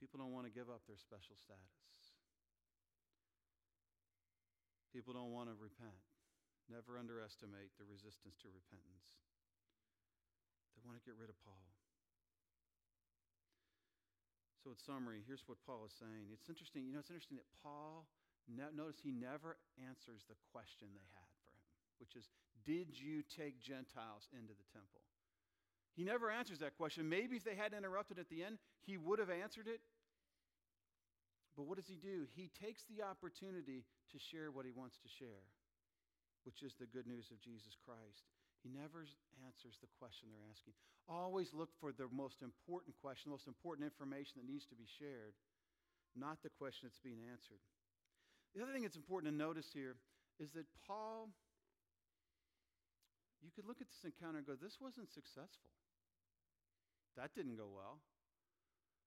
People 0.01 0.19
don't 0.19 0.33
want 0.33 0.47
to 0.47 0.53
give 0.53 0.69
up 0.69 0.87
their 0.87 1.01
special 1.01 1.35
status. 1.35 1.65
People 4.95 5.11
don't 5.11 5.35
want 5.35 5.51
to 5.51 5.57
repent. 5.59 5.99
Never 6.71 6.95
underestimate 6.95 7.75
the 7.77 7.85
resistance 7.85 8.39
to 8.47 8.49
repentance. 8.55 9.11
They 10.77 10.87
want 10.87 10.97
to 10.97 11.05
get 11.05 11.19
rid 11.19 11.29
of 11.29 11.37
Paul. 11.43 11.74
So, 14.65 14.73
in 14.73 14.81
summary, 14.81 15.21
here's 15.29 15.45
what 15.45 15.61
Paul 15.69 15.85
is 15.85 15.93
saying. 16.01 16.33
It's 16.33 16.49
interesting, 16.49 16.89
you 16.89 16.97
know, 16.97 17.05
it's 17.05 17.13
interesting 17.13 17.37
that 17.37 17.53
Paul, 17.61 18.09
notice 18.49 18.97
he 18.97 19.13
never 19.13 19.61
answers 19.77 20.25
the 20.25 20.41
question 20.57 20.89
they 20.97 21.05
had 21.13 21.29
for 21.45 21.53
him, 21.53 21.69
which 22.01 22.17
is, 22.17 22.33
Did 22.65 22.97
you 22.97 23.21
take 23.29 23.61
Gentiles 23.61 24.25
into 24.33 24.57
the 24.57 24.65
temple? 24.73 25.05
He 25.93 26.01
never 26.01 26.33
answers 26.33 26.65
that 26.65 26.81
question. 26.81 27.05
Maybe 27.05 27.37
if 27.37 27.45
they 27.45 27.55
had 27.55 27.77
interrupted 27.77 28.17
at 28.17 28.33
the 28.33 28.41
end, 28.41 28.57
he 28.81 28.97
would 28.97 29.21
have 29.21 29.29
answered 29.29 29.69
it. 29.69 29.85
But 31.61 31.69
what 31.69 31.77
does 31.77 31.87
he 31.87 32.01
do? 32.01 32.25
He 32.33 32.49
takes 32.57 32.89
the 32.89 33.05
opportunity 33.05 33.85
to 34.11 34.19
share 34.19 34.49
what 34.49 34.65
he 34.65 34.73
wants 34.73 34.97
to 35.05 35.13
share, 35.13 35.45
which 36.49 36.65
is 36.65 36.73
the 36.81 36.89
good 36.89 37.07
news 37.07 37.29
of 37.29 37.37
Jesus 37.39 37.77
Christ. 37.85 38.27
He 38.65 38.73
never 38.73 39.05
answers 39.45 39.77
the 39.85 39.93
question 40.01 40.33
they're 40.33 40.49
asking. 40.49 40.73
Always 41.05 41.53
look 41.53 41.69
for 41.85 41.93
the 41.93 42.09
most 42.09 42.41
important 42.41 42.97
question, 43.05 43.29
the 43.29 43.37
most 43.37 43.47
important 43.47 43.85
information 43.85 44.41
that 44.41 44.49
needs 44.49 44.65
to 44.73 44.75
be 44.75 44.89
shared, 44.89 45.37
not 46.17 46.41
the 46.41 46.49
question 46.49 46.89
that's 46.89 47.05
being 47.05 47.21
answered. 47.29 47.61
The 48.57 48.65
other 48.65 48.73
thing 48.73 48.89
that's 48.89 48.97
important 48.97 49.29
to 49.29 49.37
notice 49.37 49.69
here 49.69 50.01
is 50.41 50.57
that 50.57 50.65
Paul, 50.89 51.29
you 53.45 53.53
could 53.53 53.69
look 53.69 53.85
at 53.85 53.93
this 53.93 54.01
encounter 54.09 54.41
and 54.41 54.47
go, 54.49 54.57
this 54.57 54.81
wasn't 54.81 55.13
successful. 55.13 55.69
That 57.21 57.37
didn't 57.37 57.61
go 57.61 57.69
well. 57.69 58.01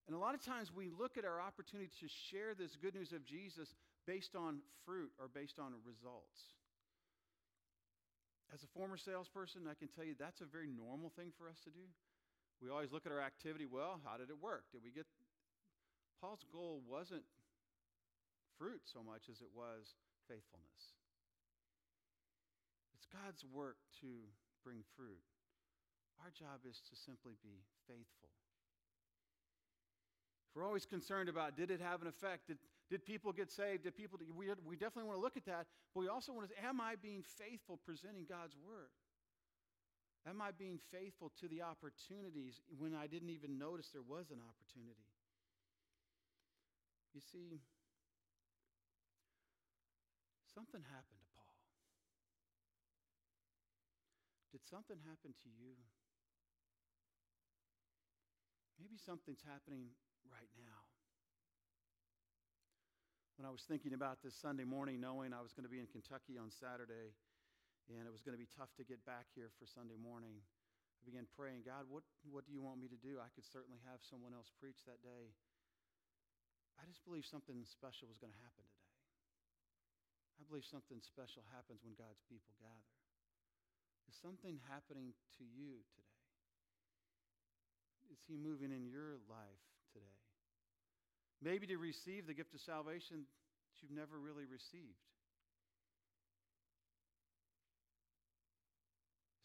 And 0.05 0.15
a 0.15 0.19
lot 0.19 0.35
of 0.35 0.45
times 0.45 0.69
we 0.69 0.87
look 0.93 1.17
at 1.17 1.25
our 1.25 1.41
opportunity 1.41 1.89
to 1.99 2.07
share 2.29 2.53
this 2.53 2.77
good 2.77 2.93
news 2.93 3.11
of 3.11 3.25
Jesus 3.25 3.73
based 4.05 4.37
on 4.37 4.61
fruit 4.85 5.11
or 5.19 5.27
based 5.27 5.59
on 5.59 5.73
results. 5.83 6.55
As 8.53 8.63
a 8.63 8.69
former 8.71 8.97
salesperson, 8.97 9.67
I 9.67 9.75
can 9.75 9.89
tell 9.91 10.05
you 10.05 10.15
that's 10.15 10.41
a 10.41 10.47
very 10.47 10.71
normal 10.71 11.11
thing 11.15 11.35
for 11.37 11.49
us 11.49 11.59
to 11.67 11.69
do. 11.69 11.83
We 12.61 12.69
always 12.69 12.91
look 12.91 13.05
at 13.05 13.11
our 13.11 13.21
activity 13.21 13.67
well, 13.67 13.99
how 14.03 14.17
did 14.17 14.29
it 14.29 14.39
work? 14.39 14.63
Did 14.71 14.81
we 14.83 14.91
get. 14.91 15.05
Paul's 16.21 16.45
goal 16.51 16.81
wasn't 16.89 17.21
fruit 18.57 18.81
so 18.85 19.03
much 19.05 19.29
as 19.29 19.41
it 19.41 19.51
was 19.53 19.93
faithfulness. 20.25 20.97
It's 22.97 23.05
God's 23.05 23.45
work 23.53 23.77
to 24.01 24.25
bring 24.65 24.81
fruit. 24.97 25.21
Our 26.23 26.33
job 26.33 26.65
is 26.65 26.81
to 26.89 26.95
simply 26.97 27.37
be 27.43 27.61
faithful. 27.85 28.33
If 30.49 30.55
we're 30.55 30.65
always 30.65 30.85
concerned 30.85 31.29
about 31.29 31.55
did 31.55 31.69
it 31.69 31.79
have 31.79 32.01
an 32.01 32.07
effect? 32.07 32.47
Did, 32.47 32.57
did 32.89 33.05
people 33.05 33.33
get 33.33 33.51
saved? 33.51 33.83
Did 33.83 33.95
people, 33.95 34.19
we, 34.35 34.47
we 34.65 34.75
definitely 34.75 35.11
want 35.11 35.19
to 35.19 35.23
look 35.23 35.35
at 35.35 35.45
that, 35.45 35.67
but 35.93 35.99
we 35.99 36.07
also 36.07 36.31
want 36.31 36.47
to, 36.49 36.55
am 36.63 36.79
I 36.79 36.95
being 36.95 37.23
faithful 37.37 37.79
presenting 37.83 38.25
God's 38.27 38.55
word? 38.55 38.95
Am 40.27 40.41
I 40.41 40.51
being 40.51 40.79
faithful 40.91 41.31
to 41.39 41.47
the 41.47 41.63
opportunities 41.63 42.59
when 42.79 42.95
I 42.95 43.07
didn't 43.07 43.29
even 43.29 43.59
notice 43.59 43.91
there 43.91 44.03
was 44.03 44.31
an 44.31 44.39
opportunity? 44.39 45.07
You 47.15 47.21
see, 47.23 47.59
something 50.55 50.83
happened 50.83 51.19
to 51.19 51.27
Paul. 51.35 51.55
Did 54.51 54.63
something 54.67 54.97
happen 55.07 55.35
to 55.43 55.49
you? 55.59 55.75
Maybe 58.79 58.95
something's 58.95 59.43
happening 59.43 59.91
right 60.31 60.51
now. 60.55 60.86
When 63.37 63.45
I 63.45 63.53
was 63.53 63.61
thinking 63.69 63.93
about 63.93 64.25
this 64.25 64.33
Sunday 64.33 64.65
morning, 64.65 64.97
knowing 64.97 65.29
I 65.29 65.45
was 65.45 65.53
going 65.53 65.69
to 65.69 65.69
be 65.69 65.77
in 65.77 65.85
Kentucky 65.85 66.41
on 66.41 66.49
Saturday 66.49 67.13
and 67.85 68.01
it 68.01 68.09
was 68.09 68.25
going 68.25 68.33
to 68.33 68.41
be 68.41 68.49
tough 68.49 68.73
to 68.81 68.83
get 68.83 68.97
back 69.05 69.29
here 69.37 69.53
for 69.61 69.69
Sunday 69.69 69.93
morning, 69.93 70.41
I 70.97 71.05
began 71.05 71.29
praying, 71.37 71.61
God, 71.61 71.85
what, 71.85 72.01
what 72.25 72.49
do 72.49 72.51
you 72.51 72.65
want 72.65 72.81
me 72.81 72.89
to 72.89 72.97
do? 72.97 73.21
I 73.21 73.29
could 73.37 73.45
certainly 73.45 73.77
have 73.85 74.01
someone 74.01 74.33
else 74.33 74.49
preach 74.57 74.81
that 74.89 75.05
day. 75.05 75.37
I 76.81 76.89
just 76.89 77.05
believe 77.05 77.29
something 77.29 77.61
special 77.69 78.09
was 78.09 78.17
going 78.17 78.33
to 78.33 78.41
happen 78.41 78.65
today. 78.65 78.97
I 80.41 80.43
believe 80.49 80.65
something 80.65 80.97
special 81.05 81.45
happens 81.53 81.85
when 81.85 81.93
God's 81.93 82.25
people 82.25 82.57
gather. 82.57 82.93
Is 84.09 84.17
something 84.17 84.57
happening 84.65 85.13
to 85.37 85.45
you 85.45 85.85
today? 85.93 86.25
Is 88.09 88.17
He 88.25 88.33
moving 88.33 88.73
in 88.73 88.89
your 88.89 89.21
life? 89.29 89.76
Maybe 91.47 91.63
to 91.71 91.79
receive 91.79 92.27
the 92.27 92.35
gift 92.35 92.51
of 92.51 92.59
salvation 92.59 93.23
that 93.23 93.75
you've 93.79 93.95
never 93.95 94.19
really 94.19 94.43
received. 94.43 94.99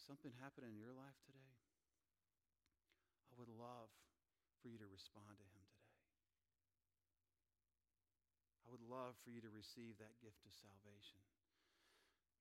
Something 0.02 0.34
happened 0.42 0.66
in 0.66 0.74
your 0.74 0.90
life 0.90 1.14
today? 1.30 1.54
I 3.30 3.38
would 3.38 3.54
love 3.54 3.86
for 4.58 4.66
you 4.66 4.82
to 4.82 4.88
respond 4.90 5.30
to 5.38 5.46
Him 5.46 5.62
today. 5.78 5.94
I 8.66 8.74
would 8.74 8.82
love 8.82 9.14
for 9.22 9.30
you 9.30 9.38
to 9.38 9.50
receive 9.54 9.94
that 10.02 10.18
gift 10.18 10.42
of 10.42 10.50
salvation. 10.58 11.22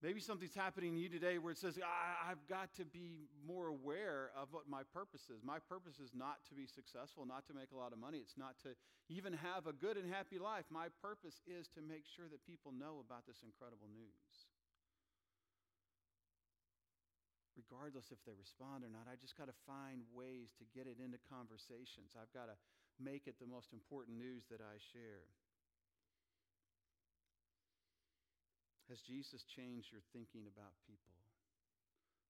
Maybe 0.01 0.17
something's 0.17 0.57
happening 0.57 0.97
to 0.97 0.99
you 0.99 1.13
today 1.13 1.37
where 1.37 1.53
it 1.53 1.61
says, 1.61 1.77
I, 1.77 2.25
have 2.25 2.41
got 2.49 2.73
to 2.81 2.85
be 2.89 3.29
more 3.45 3.69
aware 3.69 4.33
of 4.33 4.49
what 4.49 4.65
my 4.65 4.81
purpose 4.89 5.29
is. 5.29 5.45
My 5.45 5.61
purpose 5.69 6.01
is 6.01 6.09
not 6.17 6.41
to 6.49 6.57
be 6.57 6.65
successful, 6.65 7.21
not 7.29 7.45
to 7.45 7.53
make 7.53 7.69
a 7.69 7.77
lot 7.77 7.93
of 7.93 8.01
money. 8.01 8.17
It's 8.17 8.33
not 8.33 8.57
to 8.65 8.73
even 9.13 9.37
have 9.37 9.69
a 9.69 9.77
good 9.77 10.01
and 10.01 10.09
happy 10.09 10.41
life. 10.41 10.65
My 10.73 10.89
purpose 11.05 11.45
is 11.45 11.69
to 11.77 11.85
make 11.85 12.09
sure 12.09 12.25
that 12.33 12.41
people 12.49 12.73
know 12.73 12.97
about 12.97 13.29
this 13.29 13.45
incredible 13.45 13.93
news. 13.93 14.49
Regardless 17.53 18.09
if 18.09 18.17
they 18.25 18.33
respond 18.33 18.81
or 18.81 18.89
not, 18.89 19.05
I 19.05 19.21
just 19.21 19.37
got 19.37 19.53
to 19.53 19.57
find 19.69 20.01
ways 20.17 20.49
to 20.57 20.65
get 20.73 20.89
it 20.89 20.97
into 20.97 21.21
conversations. 21.29 22.17
I've 22.17 22.33
got 22.33 22.49
to 22.49 22.57
make 22.97 23.29
it 23.29 23.37
the 23.37 23.45
most 23.45 23.69
important 23.69 24.17
news 24.17 24.49
that 24.49 24.65
I 24.65 24.81
share. 24.81 25.29
Has 28.91 28.99
Jesus 29.07 29.47
changed 29.47 29.87
your 29.87 30.03
thinking 30.11 30.51
about 30.51 30.75
people? 30.83 31.15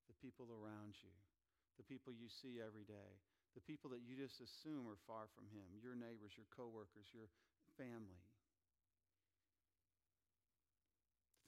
The 0.06 0.14
people 0.22 0.54
around 0.54 0.94
you, 1.02 1.10
the 1.82 1.88
people 1.90 2.14
you 2.14 2.30
see 2.30 2.62
every 2.62 2.86
day, 2.86 3.18
the 3.58 3.66
people 3.66 3.90
that 3.90 4.06
you 4.06 4.14
just 4.14 4.38
assume 4.38 4.86
are 4.86 5.02
far 5.10 5.26
from 5.34 5.50
Him, 5.50 5.66
your 5.82 5.98
neighbors, 5.98 6.38
your 6.38 6.46
coworkers, 6.54 7.10
your 7.18 7.34
family. 7.82 8.22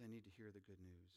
They 0.02 0.10
need 0.10 0.26
to 0.26 0.34
hear 0.34 0.50
the 0.50 0.66
good 0.66 0.82
news. 0.82 1.14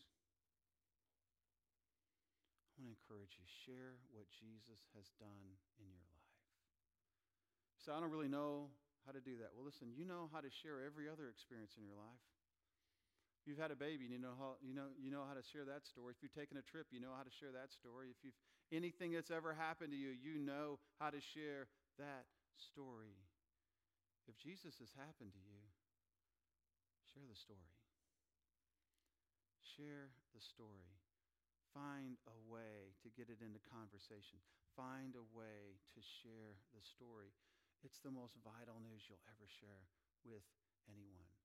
I 2.77 2.85
want 2.85 2.93
to 2.93 3.01
encourage 3.01 3.33
you 3.41 3.49
share 3.65 3.97
what 4.13 4.29
Jesus 4.29 4.85
has 4.93 5.09
done 5.17 5.57
in 5.81 5.89
your 5.89 6.05
life. 6.13 6.37
So 7.81 7.97
I 7.97 8.05
don't 8.05 8.13
really 8.13 8.29
know 8.29 8.69
how 9.09 9.17
to 9.17 9.25
do 9.25 9.41
that. 9.41 9.57
Well, 9.57 9.65
listen, 9.65 9.97
you 9.97 10.05
know 10.05 10.29
how 10.37 10.45
to 10.45 10.53
share 10.61 10.85
every 10.85 11.09
other 11.09 11.33
experience 11.33 11.81
in 11.81 11.89
your 11.89 11.97
life 11.97 12.21
you've 13.47 13.63
had 13.63 13.71
a 13.71 13.79
baby, 13.79 14.05
and 14.05 14.13
you 14.13 14.21
know 14.21 14.35
how 14.39 14.59
you 14.61 14.75
know 14.75 14.91
you 14.99 15.11
know 15.11 15.23
how 15.27 15.35
to 15.35 15.43
share 15.43 15.65
that 15.67 15.87
story. 15.87 16.13
If 16.13 16.23
you've 16.23 16.35
taken 16.35 16.59
a 16.59 16.67
trip, 16.67 16.91
you 16.91 17.01
know 17.01 17.15
how 17.17 17.23
to 17.23 17.31
share 17.31 17.55
that 17.55 17.71
story. 17.71 18.11
If 18.11 18.19
you've 18.27 18.37
anything 18.75 19.15
that's 19.15 19.31
ever 19.31 19.55
happened 19.55 19.95
to 19.95 19.99
you, 19.99 20.11
you 20.11 20.43
know 20.43 20.83
how 20.99 21.11
to 21.11 21.21
share 21.23 21.71
that 21.99 22.27
story. 22.59 23.15
If 24.27 24.35
Jesus 24.37 24.75
has 24.83 24.91
happened 24.99 25.31
to 25.39 25.43
you, 25.47 25.63
share 27.15 27.27
the 27.31 27.39
story. 27.39 27.71
Share 29.63 30.11
the 30.35 30.43
story. 30.43 30.91
Find 31.71 32.17
a 32.27 32.37
way 32.49 32.97
to 33.05 33.09
get 33.13 33.29
it 33.29 33.45
into 33.45 33.61
conversation. 33.69 34.41
Find 34.75 35.15
a 35.15 35.27
way 35.37 35.79
to 35.95 36.01
share 36.01 36.57
the 36.73 36.81
story. 36.81 37.31
It's 37.85 38.01
the 38.01 38.11
most 38.11 38.35
vital 38.41 38.81
news 38.81 39.05
you'll 39.07 39.23
ever 39.29 39.45
share 39.47 39.85
with 40.25 40.43
anyone. 40.89 41.36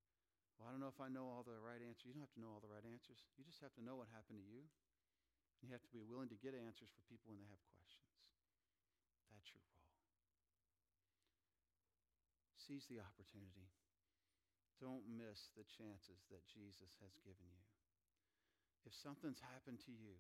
Well, 0.62 0.70
I 0.70 0.78
don't 0.78 0.86
know 0.86 0.94
if 0.94 1.02
I 1.02 1.10
know 1.10 1.26
all 1.26 1.42
the 1.42 1.58
right 1.58 1.82
answers. 1.82 2.06
You 2.06 2.14
don't 2.14 2.22
have 2.22 2.38
to 2.38 2.44
know 2.46 2.54
all 2.54 2.62
the 2.62 2.70
right 2.70 2.86
answers. 2.86 3.18
You 3.34 3.42
just 3.42 3.66
have 3.66 3.74
to 3.74 3.84
know 3.84 3.98
what 3.98 4.14
happened 4.14 4.38
to 4.38 4.46
you. 4.46 4.70
You 5.66 5.74
have 5.74 5.82
to 5.82 5.90
be 5.90 6.06
willing 6.06 6.30
to 6.30 6.38
get 6.38 6.54
answers 6.54 6.94
for 6.94 7.02
people 7.10 7.34
when 7.34 7.42
they 7.42 7.50
have 7.50 7.66
questions. 7.74 8.14
That's 9.34 9.50
your 9.50 9.66
role. 9.66 9.90
Seize 12.62 12.86
the 12.94 13.02
opportunity. 13.02 13.74
Don't 14.78 15.02
miss 15.10 15.50
the 15.58 15.66
chances 15.66 16.30
that 16.30 16.46
Jesus 16.46 16.94
has 17.02 17.18
given 17.26 17.50
you. 17.50 17.66
If 18.86 18.94
something's 18.94 19.42
happened 19.42 19.82
to 19.90 19.94
you, 19.94 20.14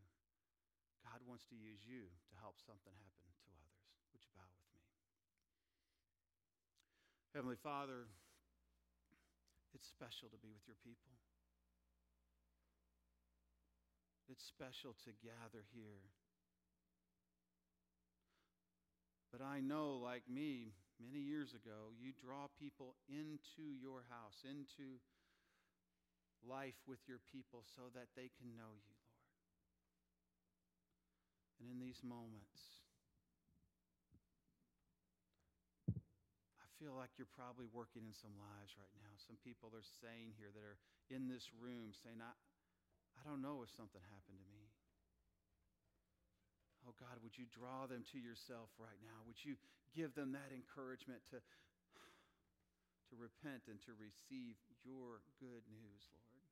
God 1.06 1.21
wants 1.30 1.45
to 1.54 1.58
use 1.58 1.86
you 1.86 2.10
to 2.10 2.34
help 2.41 2.58
something 2.58 2.93
happen 2.97 3.30
to 3.30 3.49
others. 3.54 3.82
Would 4.13 4.25
you 4.25 4.34
bow 4.34 4.49
with 4.49 4.69
me? 4.73 4.82
Heavenly 7.38 7.62
Father, 7.62 8.10
it's 9.73 9.88
special 9.88 10.29
to 10.29 10.39
be 10.39 10.51
with 10.51 10.67
your 10.67 10.79
people. 10.84 11.15
It's 14.29 14.43
special 14.43 14.95
to 15.03 15.12
gather 15.19 15.63
here. 15.75 16.07
But 19.31 19.39
I 19.39 19.63
know, 19.63 19.99
like 20.03 20.27
me, 20.27 20.75
many 20.99 21.23
years 21.23 21.55
ago, 21.55 21.95
you 21.95 22.12
draw 22.12 22.51
people 22.60 22.95
into 23.07 23.63
your 23.79 24.03
house, 24.12 24.43
into 24.43 24.99
life 26.43 26.75
with 26.88 26.99
your 27.07 27.23
people 27.31 27.63
so 27.75 27.88
that 27.95 28.12
they 28.15 28.27
can 28.36 28.55
know 28.60 28.75
you, 28.75 28.95
Lord. 28.99 29.31
And 31.62 31.69
in 31.69 31.79
these 31.79 32.01
moments, 32.03 32.81
feel 36.82 36.98
like 36.98 37.13
you're 37.13 37.30
probably 37.38 37.70
working 37.70 38.02
in 38.10 38.15
some 38.17 38.34
lives 38.41 38.74
right 38.74 38.89
now. 38.98 39.13
Some 39.30 39.38
people 39.46 39.70
are 39.78 39.86
saying 40.02 40.34
here 40.34 40.50
that 40.50 40.65
are 40.65 40.82
in 41.13 41.30
this 41.30 41.54
room 41.62 41.94
saying, 41.94 42.17
I, 42.17 42.34
I 43.13 43.22
don't 43.22 43.46
know 43.46 43.62
if 43.62 43.70
something 43.70 44.02
happened 44.10 44.41
to 44.41 44.50
me. 44.50 44.65
Oh 46.82 46.98
God, 46.98 47.22
would 47.22 47.38
you 47.38 47.46
draw 47.54 47.86
them 47.86 48.02
to 48.10 48.17
yourself 48.17 48.74
right 48.82 48.98
now? 49.06 49.22
Would 49.30 49.38
you 49.38 49.62
give 49.94 50.17
them 50.17 50.34
that 50.34 50.50
encouragement 50.50 51.22
to, 51.30 51.38
to 51.38 53.13
repent 53.13 53.70
and 53.70 53.78
to 53.86 53.94
receive 54.02 54.58
your 54.82 55.22
good 55.38 55.62
news, 55.70 56.02
Lord? 56.10 56.50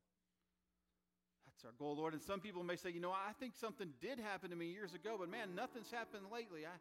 That's 1.50 1.66
our 1.66 1.74
goal, 1.82 1.98
Lord. 1.98 2.14
And 2.14 2.22
some 2.22 2.38
people 2.38 2.62
may 2.62 2.78
say, 2.78 2.94
you 2.94 3.02
know, 3.02 3.10
I 3.10 3.34
think 3.42 3.58
something 3.58 3.90
did 3.98 4.22
happen 4.22 4.54
to 4.54 4.56
me 4.56 4.70
years 4.70 4.94
ago, 4.94 5.18
but 5.18 5.34
man, 5.34 5.58
nothing's 5.58 5.90
happened 5.90 6.30
lately. 6.30 6.70
I, 6.70 6.78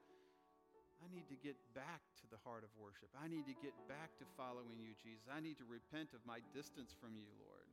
I 0.99 1.07
need 1.15 1.31
to 1.31 1.39
get 1.39 1.55
back 1.75 2.03
to 2.23 2.27
the 2.29 2.41
heart 2.43 2.67
of 2.67 2.71
worship. 2.75 3.09
I 3.15 3.31
need 3.31 3.47
to 3.47 3.57
get 3.63 3.75
back 3.87 4.11
to 4.19 4.25
following 4.35 4.83
you, 4.83 4.99
Jesus. 4.99 5.31
I 5.31 5.39
need 5.39 5.57
to 5.63 5.67
repent 5.67 6.11
of 6.13 6.21
my 6.27 6.43
distance 6.51 6.91
from 6.99 7.15
you, 7.15 7.31
Lord. 7.39 7.67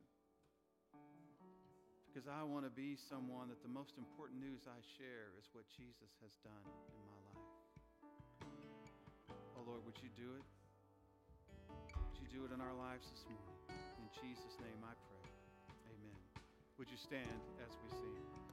Because 2.06 2.30
I 2.30 2.46
want 2.48 2.64
to 2.64 2.72
be 2.72 2.96
someone 2.96 3.52
that 3.52 3.60
the 3.60 3.68
most 3.68 3.98
important 4.00 4.40
news 4.40 4.64
I 4.64 4.80
share 4.96 5.36
is 5.36 5.52
what 5.52 5.68
Jesus 5.68 6.16
has 6.24 6.32
done 6.40 6.64
in 6.64 7.02
my 7.04 7.18
life. 7.28 7.44
Oh, 9.58 9.62
Lord, 9.68 9.84
would 9.84 10.00
you 10.00 10.08
do 10.16 10.32
it? 10.38 10.46
Would 11.92 12.16
you 12.22 12.30
do 12.32 12.48
it 12.48 12.54
in 12.54 12.60
our 12.64 12.72
lives 12.72 13.10
this 13.12 13.26
morning? 13.28 13.60
In 14.00 14.08
Jesus' 14.16 14.56
name 14.64 14.80
I 14.80 14.96
pray. 14.96 15.28
Amen. 15.92 16.16
Would 16.78 16.88
you 16.88 16.96
stand 16.96 17.42
as 17.60 17.76
we 17.84 17.90
sing? 18.00 18.45